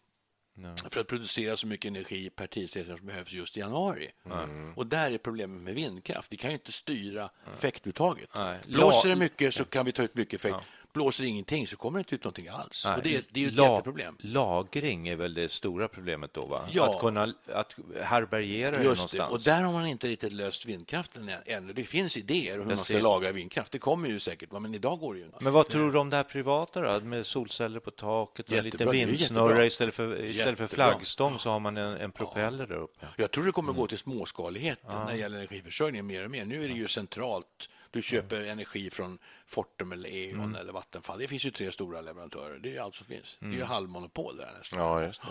No. 0.54 0.74
för 0.90 1.00
att 1.00 1.06
producera 1.06 1.56
så 1.56 1.66
mycket 1.66 1.88
energi 1.88 2.30
per 2.30 2.46
tidsenhet 2.46 2.98
som 2.98 3.06
behövs 3.06 3.32
just 3.32 3.56
i 3.56 3.60
januari. 3.60 4.10
Mm. 4.26 4.74
Och 4.74 4.86
där 4.86 5.10
är 5.10 5.18
problemet 5.18 5.62
med 5.62 5.74
vindkraft. 5.74 6.32
Vi 6.32 6.36
kan 6.36 6.50
ju 6.50 6.54
inte 6.54 6.72
styra 6.72 7.20
mm. 7.20 7.54
effektuttaget. 7.54 8.30
Nej. 8.34 8.58
Blåser 8.68 9.08
det 9.08 9.16
mycket 9.16 9.54
så 9.54 9.64
kan 9.64 9.86
vi 9.86 9.92
ta 9.92 10.02
ut 10.02 10.14
mycket 10.14 10.34
effekt. 10.34 10.56
Ja 10.58 10.77
blåser 10.92 11.24
ingenting 11.24 11.66
så 11.66 11.76
kommer 11.76 11.98
det 11.98 12.00
inte 12.00 12.14
ut 12.14 12.24
någonting 12.24 12.48
alls. 12.48 12.84
Nej, 12.84 12.96
och 12.96 13.02
det, 13.02 13.24
det, 13.30 13.40
är 13.40 13.42
ju 13.42 13.48
ett 13.48 13.54
la, 13.54 13.72
jätteproblem. 13.72 14.16
Lagring 14.20 15.08
är 15.08 15.16
väl 15.16 15.34
det 15.34 15.48
stora 15.48 15.88
problemet 15.88 16.34
då? 16.34 16.46
Va? 16.46 16.68
Ja, 16.72 16.94
att 16.94 17.00
kunna 17.00 17.34
att 17.52 17.76
härbärgera 18.02 18.70
det 18.70 18.82
någonstans. 18.82 19.12
Det. 19.12 19.24
Och 19.24 19.40
där 19.40 19.62
har 19.62 19.72
man 19.72 19.86
inte 19.86 20.08
riktigt 20.08 20.32
löst 20.32 20.66
vindkraften 20.66 21.30
ännu. 21.46 21.72
Det 21.72 21.84
finns 21.84 22.16
idéer 22.16 22.52
hur 22.52 22.58
Jag 22.58 22.66
man 22.66 22.76
ska 22.76 22.94
ser. 22.94 23.00
lagra 23.00 23.32
vindkraft. 23.32 23.72
Det 23.72 23.78
kommer 23.78 24.08
ju 24.08 24.20
säkert, 24.20 24.52
men 24.52 24.74
idag 24.74 24.98
går 24.98 25.14
det 25.14 25.20
ju 25.20 25.26
inte. 25.26 25.44
Men 25.44 25.52
vad 25.52 25.68
tror 25.68 25.92
du 25.92 25.98
om 25.98 26.10
det 26.10 26.16
här 26.16 26.24
privata 26.24 26.80
då? 26.80 27.04
Med 27.04 27.26
solceller 27.26 27.80
på 27.80 27.90
taket 27.90 28.48
och 28.48 28.56
en 28.56 28.64
liten 28.64 28.90
vindsnurra 28.90 29.64
istället 29.64 29.94
för, 29.94 30.24
istället 30.24 30.58
för 30.58 30.66
flaggstång 30.66 31.38
så 31.38 31.50
har 31.50 31.60
man 31.60 31.76
en, 31.76 31.96
en 31.96 32.12
propeller 32.12 32.60
ja. 32.60 32.66
där 32.66 32.82
uppe. 32.82 33.06
Jag 33.16 33.30
tror 33.30 33.44
det 33.44 33.52
kommer 33.52 33.70
mm. 33.70 33.80
gå 33.80 33.86
till 33.86 33.98
småskalighet 33.98 34.78
ja. 34.86 35.04
när 35.04 35.12
det 35.12 35.18
gäller 35.18 35.36
energiförsörjningen 35.36 36.06
mer 36.06 36.24
och 36.24 36.30
mer. 36.30 36.44
Nu 36.44 36.64
är 36.64 36.68
det 36.68 36.74
ju 36.74 36.88
centralt 36.88 37.68
du 37.98 38.02
köper 38.02 38.36
mm. 38.36 38.48
energi 38.48 38.90
från 38.90 39.18
Fortum 39.46 39.92
eller 39.92 40.08
E.ON 40.08 40.40
mm. 40.40 40.54
eller 40.54 40.72
Vattenfall. 40.72 41.18
Det 41.18 41.28
finns 41.28 41.44
ju 41.44 41.50
tre 41.50 41.72
stora 41.72 42.00
leverantörer. 42.00 42.58
Det 42.58 42.76
är 42.76 42.80
allt 42.80 42.94
som 42.94 43.06
finns. 43.06 43.38
Mm. 43.40 43.50
Det 43.50 43.54
är 43.54 43.58
ju 43.58 43.62
mm. 43.62 43.68
halvmonopol 43.68 44.36
där 44.36 44.54
nästan. 44.58 44.78
Ja, 44.78 45.02
just 45.02 45.22
det. 45.22 45.28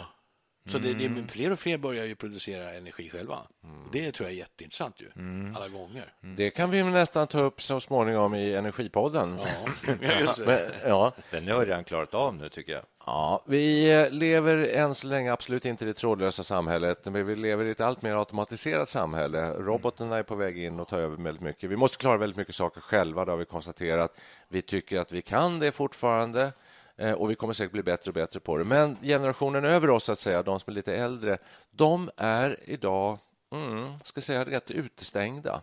Så 0.68 0.78
det, 0.78 0.94
det, 0.94 1.06
mm. 1.06 1.28
fler 1.28 1.52
och 1.52 1.60
fler 1.60 1.78
börjar 1.78 2.06
ju 2.06 2.16
producera 2.16 2.74
energi 2.74 3.10
själva. 3.10 3.40
Mm. 3.64 3.90
Det 3.92 4.12
tror 4.12 4.30
jag 4.30 4.34
är 4.34 4.40
jätteintressant 4.40 5.02
ju, 5.02 5.12
mm. 5.16 5.56
alla 5.56 5.68
gånger. 5.68 6.14
Det 6.22 6.50
kan 6.50 6.70
vi 6.70 6.84
nästan 6.84 7.28
ta 7.28 7.40
upp 7.40 7.62
så 7.62 7.80
småningom 7.80 8.36
i 8.36 8.54
Energipodden. 8.54 9.40
Ja, 9.40 9.94
Men, 10.46 10.60
ja. 10.86 11.12
Den 11.32 11.48
har 11.48 11.66
redan 11.66 11.84
klarat 11.84 12.14
av 12.14 12.36
nu, 12.36 12.50
tycker 12.50 12.74
jag. 12.74 12.84
Ja, 13.06 13.44
vi 13.46 14.10
lever 14.12 14.58
än 14.58 14.96
så 14.96 15.08
länge 15.08 15.32
absolut 15.32 15.66
inte 15.66 15.84
i 15.84 15.88
det 15.88 15.94
trådlösa 15.94 16.44
samhället, 16.44 17.06
men 17.06 17.26
vi 17.26 17.36
lever 17.36 17.66
i 17.66 17.72
ett 17.72 17.82
allt 17.82 18.02
mer 18.02 18.16
automatiserat 18.16 18.90
samhälle. 18.90 19.54
Robotarna 19.54 20.18
är 20.18 20.24
på 20.24 20.36
väg 20.36 20.58
in 20.58 20.80
och 20.80 20.88
tar 20.88 21.00
över 21.00 21.24
väldigt 21.24 21.44
mycket. 21.44 21.70
Vi 21.70 21.76
måste 21.76 21.98
klara 21.98 22.18
väldigt 22.18 22.38
mycket 22.38 22.56
saker 22.56 22.82
själva, 22.82 23.26
det 23.26 23.32
har 23.32 23.38
vi 23.38 23.46
konstaterat. 23.46 24.18
Vi 24.50 24.62
tycker 24.62 25.00
att 25.00 25.12
vi 25.12 25.22
kan 25.22 25.60
det 25.60 25.72
fortfarande. 25.72 26.52
Eh, 26.98 27.12
och 27.12 27.32
vi 27.32 27.36
kommer 27.36 27.54
säkert 27.54 27.72
bli 27.72 27.84
bättre 27.84 28.10
och 28.10 28.16
bättre 28.16 28.40
på 28.40 28.58
det. 28.58 28.64
Men 28.64 28.98
generationen 29.02 29.66
över 29.66 29.90
oss, 29.90 30.10
att 30.10 30.20
säga, 30.20 30.44
de 30.44 30.60
som 30.60 30.72
är 30.72 30.76
lite 30.76 30.96
äldre, 30.96 31.38
de 31.72 32.10
är 32.18 32.60
idag 32.64 33.20
mm, 33.52 34.00
ska 34.04 34.22
säga, 34.22 34.46
rätt 34.46 34.72
utestängda 34.72 35.62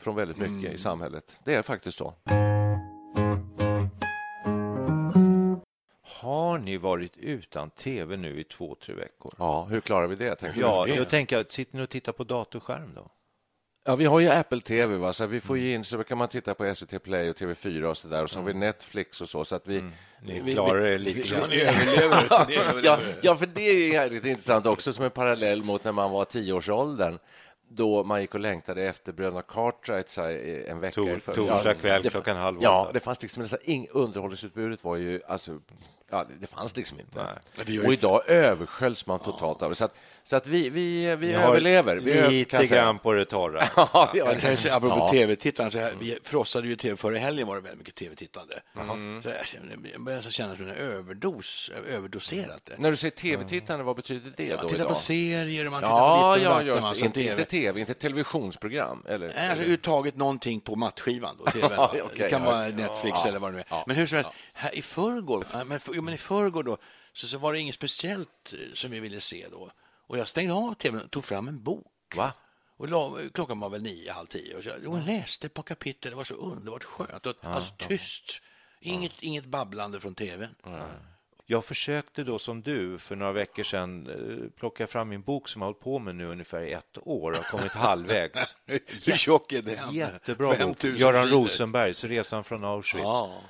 från 0.00 0.16
väldigt 0.16 0.36
mycket 0.36 0.52
mm. 0.52 0.72
i 0.72 0.78
samhället. 0.78 1.40
Det 1.44 1.54
är 1.54 1.62
faktiskt 1.62 1.98
så. 1.98 2.14
Har 6.02 6.58
ni 6.58 6.76
varit 6.76 7.16
utan 7.16 7.70
tv 7.70 8.16
nu 8.16 8.40
i 8.40 8.44
två, 8.44 8.74
tre 8.74 8.94
veckor? 8.94 9.34
Ja, 9.38 9.64
hur 9.64 9.80
klarar 9.80 10.06
vi 10.06 10.16
det? 10.16 10.52
Ja, 10.56 10.88
jag 10.88 11.08
tänker, 11.08 11.44
sitter 11.48 11.76
ni 11.76 11.84
och 11.84 11.88
tittar 11.88 12.12
på 12.12 12.24
datorskärm 12.24 12.94
då? 12.94 13.10
Ja, 13.90 13.96
vi 13.96 14.04
har 14.04 14.20
ju 14.20 14.28
Apple 14.28 14.60
TV, 14.60 14.96
va? 14.96 15.12
så 15.12 15.26
vi 15.26 15.40
får 15.40 15.58
ju 15.58 15.74
in 15.74 15.84
så 15.84 16.04
kan 16.04 16.18
man 16.18 16.28
titta 16.28 16.54
på 16.54 16.74
SVT 16.74 17.02
Play 17.02 17.30
och 17.30 17.36
TV4 17.36 17.82
och 17.82 17.96
så 17.96 18.08
där 18.08 18.22
och 18.22 18.30
så 18.30 18.38
har 18.38 18.46
vi 18.46 18.54
Netflix 18.54 19.20
och 19.20 19.28
så 19.28 19.44
så 19.44 19.56
att 19.56 19.68
vi 19.68 19.78
mm. 19.78 19.92
Ni 20.22 20.52
klarar 20.52 20.86
er 20.86 20.98
lite 20.98 21.28
grann. 21.28 21.50
ja, 22.82 22.98
ja, 23.22 23.36
för 23.36 23.46
det 23.46 23.94
är 23.94 24.10
lite 24.10 24.28
intressant 24.28 24.66
också 24.66 24.92
som 24.92 25.04
en 25.04 25.10
parallell 25.10 25.62
mot 25.62 25.84
när 25.84 25.92
man 25.92 26.10
var 26.10 26.24
tioårsåldern 26.24 27.18
då 27.68 28.04
man 28.04 28.20
gick 28.20 28.34
och 28.34 28.40
längtade 28.40 28.82
efter 28.82 29.12
bröderna 29.12 29.42
Cartwright 29.42 30.18
en 30.68 30.80
vecka 30.80 30.94
Tor, 30.94 31.34
Torsdag 31.34 31.74
kväll 31.74 32.00
ja, 32.04 32.10
klockan 32.10 32.36
halv 32.36 32.58
åtta. 32.58 32.64
Ja, 32.64 32.90
det 32.92 33.00
fanns 33.00 33.22
liksom, 33.22 33.44
underhållningsutbudet 33.90 34.84
var 34.84 34.96
ju 34.96 35.20
alltså, 35.28 35.58
Ja, 36.10 36.26
det 36.40 36.46
fanns 36.46 36.76
liksom 36.76 37.00
inte. 37.00 37.36
Nej. 37.56 37.80
Och 37.80 37.92
idag 37.92 38.28
översköljs 38.28 39.06
man 39.06 39.18
totalt 39.18 39.62
av 39.62 39.68
det. 39.68 39.74
Så 39.74 39.84
att, 39.84 39.94
så 40.30 40.36
att 40.36 40.46
vi, 40.46 40.70
vi, 40.70 41.16
vi 41.16 41.32
överlever. 41.32 41.96
Vi 41.96 42.30
lite 42.30 42.66
grann 42.66 42.98
på 42.98 43.12
det 43.12 43.24
torra. 43.24 43.64
ja, 43.76 44.10
jag 44.14 44.40
kan 44.40 44.56
säga, 44.56 44.74
apropå 44.74 44.96
ja. 44.96 45.10
tv-tittarna, 45.10 45.90
vi 46.00 46.18
frossade 46.22 46.68
ju 46.68 46.76
tv 46.76 46.96
förra 46.96 47.18
helgen 47.18 47.48
var 47.48 47.56
det 47.56 47.62
väldigt 47.62 47.78
mycket 47.78 47.94
tv-tittande. 47.94 48.60
Mm. 48.76 49.22
Så 49.22 49.28
jag 49.92 50.02
började 50.02 50.32
känna 50.32 50.56
som 50.56 50.68
en 50.68 50.76
överdos, 50.76 51.70
överdoserat 51.88 52.60
det. 52.64 52.78
När 52.78 52.90
du 52.90 52.96
säger 52.96 53.16
tv-tittande, 53.16 53.84
vad 53.84 53.96
betyder 53.96 54.32
det 54.36 54.46
ja, 54.46 54.62
då? 54.62 54.68
Titta 54.68 54.84
på 54.84 54.94
serier, 54.94 55.68
man 55.68 55.80
tittar 55.80 55.96
ja, 55.96 56.34
på 56.36 56.42
ja, 56.42 56.62
just 56.62 57.00
det. 57.00 57.06
Inte, 57.06 57.22
inte 57.22 57.44
tv, 57.44 57.80
inte 57.80 57.94
televisionsprogram? 57.94 59.04
Eller, 59.08 59.32
Nej, 59.36 59.50
alltså 59.50 59.64
uttaget 59.64 60.16
någonting 60.16 60.60
på 60.60 60.76
matskivan. 60.76 61.36
Då, 61.38 61.44
TV, 61.50 61.66
okay, 61.66 62.02
det 62.16 62.30
kan 62.30 62.44
vara 62.44 62.68
Netflix 62.68 63.24
eller 63.24 63.38
vad 63.38 63.52
det 63.52 63.64
är. 63.68 63.84
Men 63.86 63.96
hur 63.96 64.06
som 64.06 64.16
helst, 64.16 64.30
här 64.52 64.78
i 64.78 64.82
förrgår, 64.82 65.64
men, 65.64 65.80
jo, 65.92 66.02
men 66.02 66.14
i 66.14 66.18
förrgår 66.18 66.62
då, 66.62 66.76
så, 67.12 67.26
så 67.26 67.38
var 67.38 67.52
det 67.52 67.60
inget 67.60 67.74
speciellt 67.74 68.52
eh, 68.52 68.58
som 68.74 68.90
vi 68.90 69.00
ville 69.00 69.20
se 69.20 69.46
då. 69.50 69.70
Och 70.10 70.18
jag 70.18 70.28
stängde 70.28 70.54
av 70.54 70.74
tvn 70.74 71.00
och 71.00 71.10
tog 71.10 71.24
fram 71.24 71.48
en 71.48 71.62
bok. 71.62 71.86
Va? 72.16 72.32
Och 72.76 72.88
la, 72.88 73.16
klockan 73.34 73.60
var 73.60 73.70
väl 73.70 73.82
nio, 73.82 74.12
halv 74.12 74.26
tio. 74.26 74.56
Och 74.56 74.64
jag, 74.64 74.86
och 74.86 75.06
läste 75.06 75.46
ett 75.46 75.54
par 75.54 75.62
kapitel. 75.62 76.10
Det 76.10 76.16
var 76.16 76.24
så 76.24 76.34
underbart 76.34 76.84
skönt. 76.84 77.26
Och, 77.26 77.34
ja, 77.40 77.48
alltså 77.48 77.74
tyst. 77.78 78.42
Inget, 78.80 79.12
ja. 79.12 79.28
inget 79.28 79.44
babblande 79.44 80.00
från 80.00 80.14
tvn. 80.14 80.54
Mm. 80.66 80.82
Jag 81.46 81.64
försökte 81.64 82.24
då 82.24 82.38
som 82.38 82.62
du 82.62 82.98
för 82.98 83.16
några 83.16 83.32
veckor 83.32 83.62
sedan 83.62 84.06
eh, 84.06 84.50
plocka 84.58 84.86
fram 84.86 85.08
min 85.08 85.22
bok 85.22 85.48
som 85.48 85.62
jag 85.62 85.66
har 85.66 85.72
hållit 85.72 85.84
på 85.84 85.98
med 85.98 86.14
nu 86.14 86.26
ungefär 86.26 86.62
i 86.62 86.72
ett 86.72 86.98
år 87.02 87.30
och 87.30 87.36
har 87.36 87.58
kommit 87.58 87.72
halvvägs. 87.88 88.56
Hur 89.06 89.16
tjock 89.16 89.52
är 89.52 89.62
den? 89.62 89.94
Jättebra 89.94 90.66
bok. 90.66 90.84
Göran 90.84 91.28
Rosenbergs 91.28 92.04
Resan 92.04 92.44
från 92.44 92.64
Auschwitz. 92.64 93.04
Ja. 93.04 93.42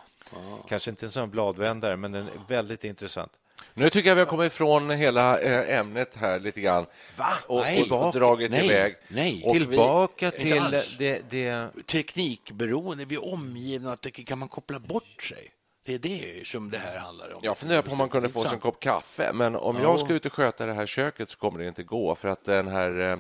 Kanske 0.68 0.90
inte 0.90 1.07
en 1.07 1.12
sån 1.12 1.31
bladvändare, 1.31 1.96
men 1.96 2.12
den 2.12 2.27
är 2.27 2.49
väldigt 2.49 2.85
intressant. 2.85 3.33
Nu 3.75 3.90
tycker 3.90 4.09
jag 4.09 4.14
vi 4.16 4.20
har 4.20 4.27
kommit 4.29 4.53
ifrån 4.53 4.90
hela 4.90 5.38
eh, 5.40 5.79
ämnet 5.79 6.14
här 6.16 6.40
lite 6.40 6.61
grann. 6.61 6.87
Va? 7.16 7.27
Och, 7.46 7.61
Nej. 7.61 7.90
och 7.90 8.12
dragit 8.12 8.51
Nej. 8.51 8.64
iväg. 8.66 8.96
Nej. 9.09 9.42
Och 9.46 9.53
Tillbaka 9.55 10.31
vi- 10.31 10.38
till 10.38 10.81
det, 10.99 11.31
det... 11.31 11.68
Teknikberoende, 11.87 13.05
vi 13.05 13.14
är 13.14 13.33
omgivna 13.33 13.92
av 13.92 13.96
teknik. 13.96 14.29
Kan 14.29 14.38
man 14.38 14.49
koppla 14.49 14.79
bort 14.79 15.23
sig? 15.23 15.51
Det 15.85 15.94
är 15.94 15.99
det 15.99 16.46
som 16.46 16.70
det 16.70 16.79
här 16.79 16.99
handlar 16.99 17.35
om. 17.35 17.40
Jag 17.42 17.59
funderar 17.59 17.83
på 17.83 17.92
om 17.92 17.99
man 17.99 18.09
kunde 18.09 18.29
få 18.29 18.44
sig 18.44 18.55
en 18.55 18.61
kopp 18.61 18.81
kaffe, 18.81 19.31
men 19.33 19.57
om 19.57 19.77
Ja. 19.77 19.83
jag 19.83 20.01
ska 20.01 20.12
ut 20.12 20.27
och 20.27 20.33
sköta 20.33 20.66
det 20.66 20.73
här 20.73 20.87
köket 20.87 21.31
så 21.31 21.38
kommer 21.38 21.59
det 21.59 21.68
inte 21.68 21.83
gå 21.83 22.14
för 22.14 22.29
att 22.29 22.44
den 22.44 22.68
här 22.68 22.99
eh, 23.11 23.18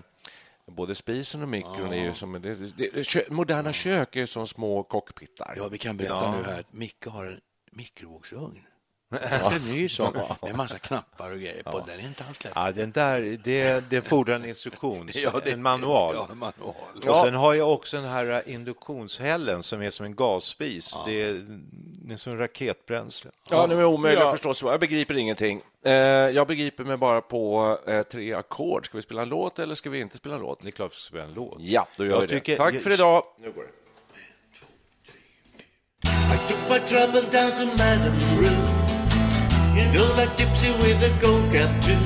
både 0.66 0.94
spisen 0.94 1.42
och 1.42 1.48
mikron 1.48 1.92
är 1.92 2.04
ju 2.04 2.12
som... 2.14 2.32
Det, 2.32 2.54
det, 2.94 3.06
kö, 3.06 3.20
moderna 3.30 3.72
kök 3.72 4.16
är 4.16 4.26
som 4.26 4.46
små 4.46 4.82
cockpittar. 4.82 5.54
Ja, 5.56 5.68
vi 5.68 5.78
kan 5.78 5.96
berätta 5.96 6.14
Ja. 6.14 6.34
nu 6.36 6.50
här 6.50 6.60
att 6.60 6.72
Micke 6.72 7.06
har 7.06 7.26
en 7.26 7.40
mikrovågsugn. 7.72 8.60
Ganska 9.10 9.58
ny 9.72 9.88
sak 9.88 10.14
med 10.14 10.50
en 10.50 10.56
massa 10.56 10.78
knappar 10.78 11.30
och 11.30 11.38
grejer 11.38 11.62
på. 11.62 11.78
Den 11.86 12.00
är 12.00 12.04
inte 12.04 12.24
alls 12.28 12.44
lätt. 12.44 12.52
Ja, 12.56 12.72
den 12.72 12.90
där, 12.92 13.38
det, 13.44 13.90
det 13.90 14.02
fordrar 14.02 14.34
en 14.34 14.44
instruktion, 14.48 15.08
Ja, 15.14 15.32
det- 15.44 15.50
en 15.52 15.62
manual. 15.62 16.14
ja, 16.14 16.28
en 16.32 16.38
manual. 16.38 16.74
Och 16.96 17.02
Ja. 17.04 17.22
sen 17.24 17.34
har 17.34 17.54
jag 17.54 17.72
också 17.72 17.96
den 17.96 18.10
här 18.10 18.48
induktionshällen 18.48 19.62
som 19.62 19.82
är 19.82 19.90
som 19.90 20.06
en 20.06 20.14
gasspis. 20.14 20.96
Det, 21.06 21.22
är, 21.22 21.46
det 22.06 22.12
är 22.12 22.16
som 22.16 22.38
raketbränsle. 22.38 23.30
Ja, 23.50 23.66
det 23.66 23.74
är 23.74 23.84
omöjligt 23.84 24.20
Ja. 24.20 24.32
att 24.34 24.40
förstå. 24.40 24.70
Jag 24.70 24.80
begriper 24.80 25.18
ingenting. 25.18 25.60
Eh, 25.84 25.92
jag 25.92 26.46
begriper 26.46 26.84
mig 26.84 26.96
bara 26.96 27.20
på 27.20 27.78
eh, 27.86 28.02
tre 28.02 28.34
ackord. 28.34 28.86
Ska 28.86 28.98
vi 28.98 29.02
spela 29.02 29.22
en 29.22 29.28
låt 29.28 29.58
eller 29.58 29.74
ska 29.74 29.90
vi 29.90 30.00
inte 30.00 30.16
spela 30.16 30.34
en 30.34 30.40
låt? 30.40 30.62
Det 30.62 30.68
är 30.68 30.70
klart 30.72 30.92
vi 30.92 30.96
ska 30.96 31.08
spela 31.08 31.24
en 31.24 31.34
låt. 31.34 31.56
Ja, 31.60 31.88
då 31.96 32.04
gör 32.04 32.10
Jag 32.12 32.20
vi 32.20 32.26
det. 32.26 32.34
tycker- 32.34 32.56
Tack 32.56 32.74
för 32.80 32.90
idag. 32.90 33.22
Nu 33.40 33.52
går 33.52 33.62
det. 33.62 33.68
I 36.34 36.38
took 36.48 36.58
my 36.70 36.78
trouble 36.78 37.20
down 37.20 37.50
to 37.52 37.64
Madame 37.64 38.18
Ruth. 38.40 38.69
You 39.74 39.86
know 39.92 40.08
that 40.14 40.36
gypsy 40.36 40.70
with 40.82 40.98
the 40.98 41.12
gold 41.22 41.46
cap 41.52 41.70
too. 41.80 41.96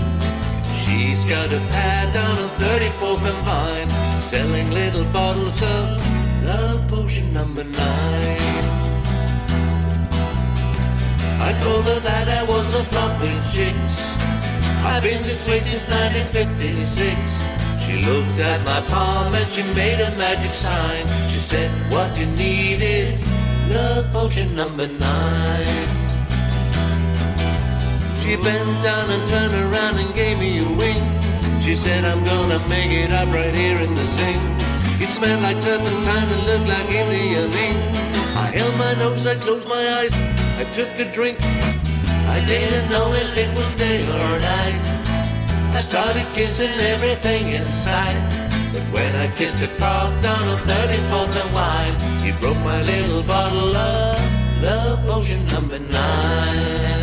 She's 0.76 1.24
got 1.24 1.50
a 1.50 1.60
pad 1.72 2.12
down 2.12 2.38
on 2.38 2.48
34th 2.60 3.24
and 3.24 3.40
Vine, 3.46 4.20
selling 4.20 4.70
little 4.70 5.04
bottles 5.12 5.62
of 5.62 6.44
love 6.44 6.86
potion 6.88 7.32
number 7.32 7.64
nine. 7.64 8.64
I 11.40 11.56
told 11.58 11.84
her 11.86 12.00
that 12.00 12.28
I 12.28 12.42
was 12.44 12.74
a 12.74 12.84
flop 12.84 13.18
with 13.22 13.52
chicks. 13.52 14.16
I've 14.84 15.02
been 15.02 15.22
this 15.22 15.48
way 15.48 15.60
since 15.60 15.88
1956. 15.88 17.42
She 17.82 18.04
looked 18.04 18.38
at 18.40 18.62
my 18.64 18.80
palm 18.92 19.34
and 19.34 19.48
she 19.50 19.62
made 19.74 20.00
a 20.00 20.10
magic 20.16 20.52
sign. 20.52 21.06
She 21.28 21.38
said, 21.38 21.70
What 21.90 22.18
you 22.18 22.26
need 22.26 22.82
is 22.82 23.26
love 23.70 24.12
potion 24.12 24.54
number 24.54 24.86
nine. 24.86 25.93
She 28.24 28.36
bent 28.36 28.82
down 28.82 29.10
and 29.10 29.28
turned 29.28 29.52
around 29.52 29.98
and 29.98 30.14
gave 30.14 30.38
me 30.38 30.56
a 30.56 30.68
wink. 30.80 31.04
She 31.60 31.74
said, 31.74 32.06
I'm 32.06 32.24
gonna 32.24 32.58
make 32.70 32.90
it 32.90 33.12
up 33.12 33.28
right 33.28 33.54
here 33.54 33.76
in 33.76 33.94
the 33.94 34.06
sink. 34.06 34.40
It 34.98 35.10
smelled 35.12 35.42
like 35.42 35.60
turpentine 35.60 36.28
and 36.32 36.46
looked 36.46 36.66
like 36.66 36.88
Indian 36.88 37.52
ink. 37.52 37.76
I 38.34 38.48
held 38.48 38.74
my 38.78 38.94
nose, 38.94 39.26
I 39.26 39.34
closed 39.34 39.68
my 39.68 39.84
eyes, 40.00 40.14
I 40.56 40.64
took 40.72 40.88
a 40.98 41.04
drink. 41.12 41.36
I 42.32 42.42
didn't 42.48 42.88
know 42.88 43.12
if 43.12 43.36
it 43.36 43.54
was 43.54 43.76
day 43.76 44.00
or 44.08 44.38
night. 44.40 44.84
I 45.76 45.78
started 45.78 46.24
kissing 46.32 46.72
everything 46.80 47.48
in 47.48 47.64
sight. 47.70 48.16
But 48.72 48.84
when 48.88 49.14
I 49.16 49.28
kissed 49.36 49.62
a 49.62 49.68
cop 49.76 50.10
down 50.22 50.48
on 50.48 50.58
34th 50.60 51.44
and 51.44 51.52
Wine, 51.52 51.96
he 52.24 52.32
broke 52.40 52.62
my 52.64 52.80
little 52.84 53.22
bottle 53.22 53.76
of 53.76 54.62
love 54.62 55.06
potion 55.06 55.44
number 55.48 55.78
nine. 55.78 56.93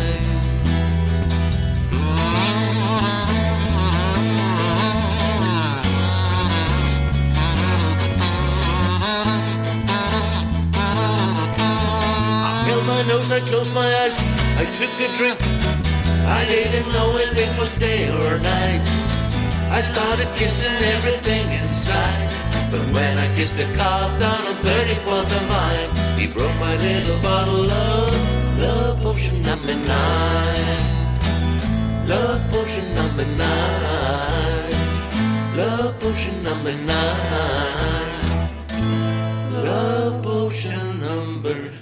My 13.02 13.08
nose, 13.08 13.32
I 13.32 13.40
closed 13.40 13.74
my 13.74 13.88
eyes, 14.02 14.16
I 14.58 14.64
took 14.78 14.92
a 15.00 15.08
drink. 15.18 15.38
I 16.26 16.44
didn't 16.46 16.92
know 16.92 17.16
if 17.16 17.36
it 17.36 17.50
was 17.58 17.74
day 17.76 18.08
or 18.08 18.38
night. 18.38 18.82
I 19.70 19.80
started 19.80 20.28
kissing 20.36 20.76
everything 20.96 21.46
inside. 21.62 22.30
But 22.70 22.82
when 22.94 23.18
I 23.18 23.26
kissed 23.34 23.56
the 23.56 23.64
cop 23.76 24.10
down 24.20 24.46
on 24.46 24.54
34th 24.54 25.30
and 25.38 25.46
Vine, 25.50 25.90
he 26.18 26.26
broke 26.32 26.56
my 26.60 26.76
little 26.76 27.20
bottle 27.22 27.70
of 27.70 28.58
love 28.60 29.00
potion 29.02 29.42
number 29.42 29.74
nine. 29.74 30.86
Love 32.06 32.40
potion 32.50 32.86
number 32.94 33.26
nine. 33.42 34.76
Love 35.56 35.98
potion 36.00 36.42
number 36.42 36.72
nine. 36.72 38.12
Love 39.64 40.22
potion 40.22 41.00
number 41.00 41.81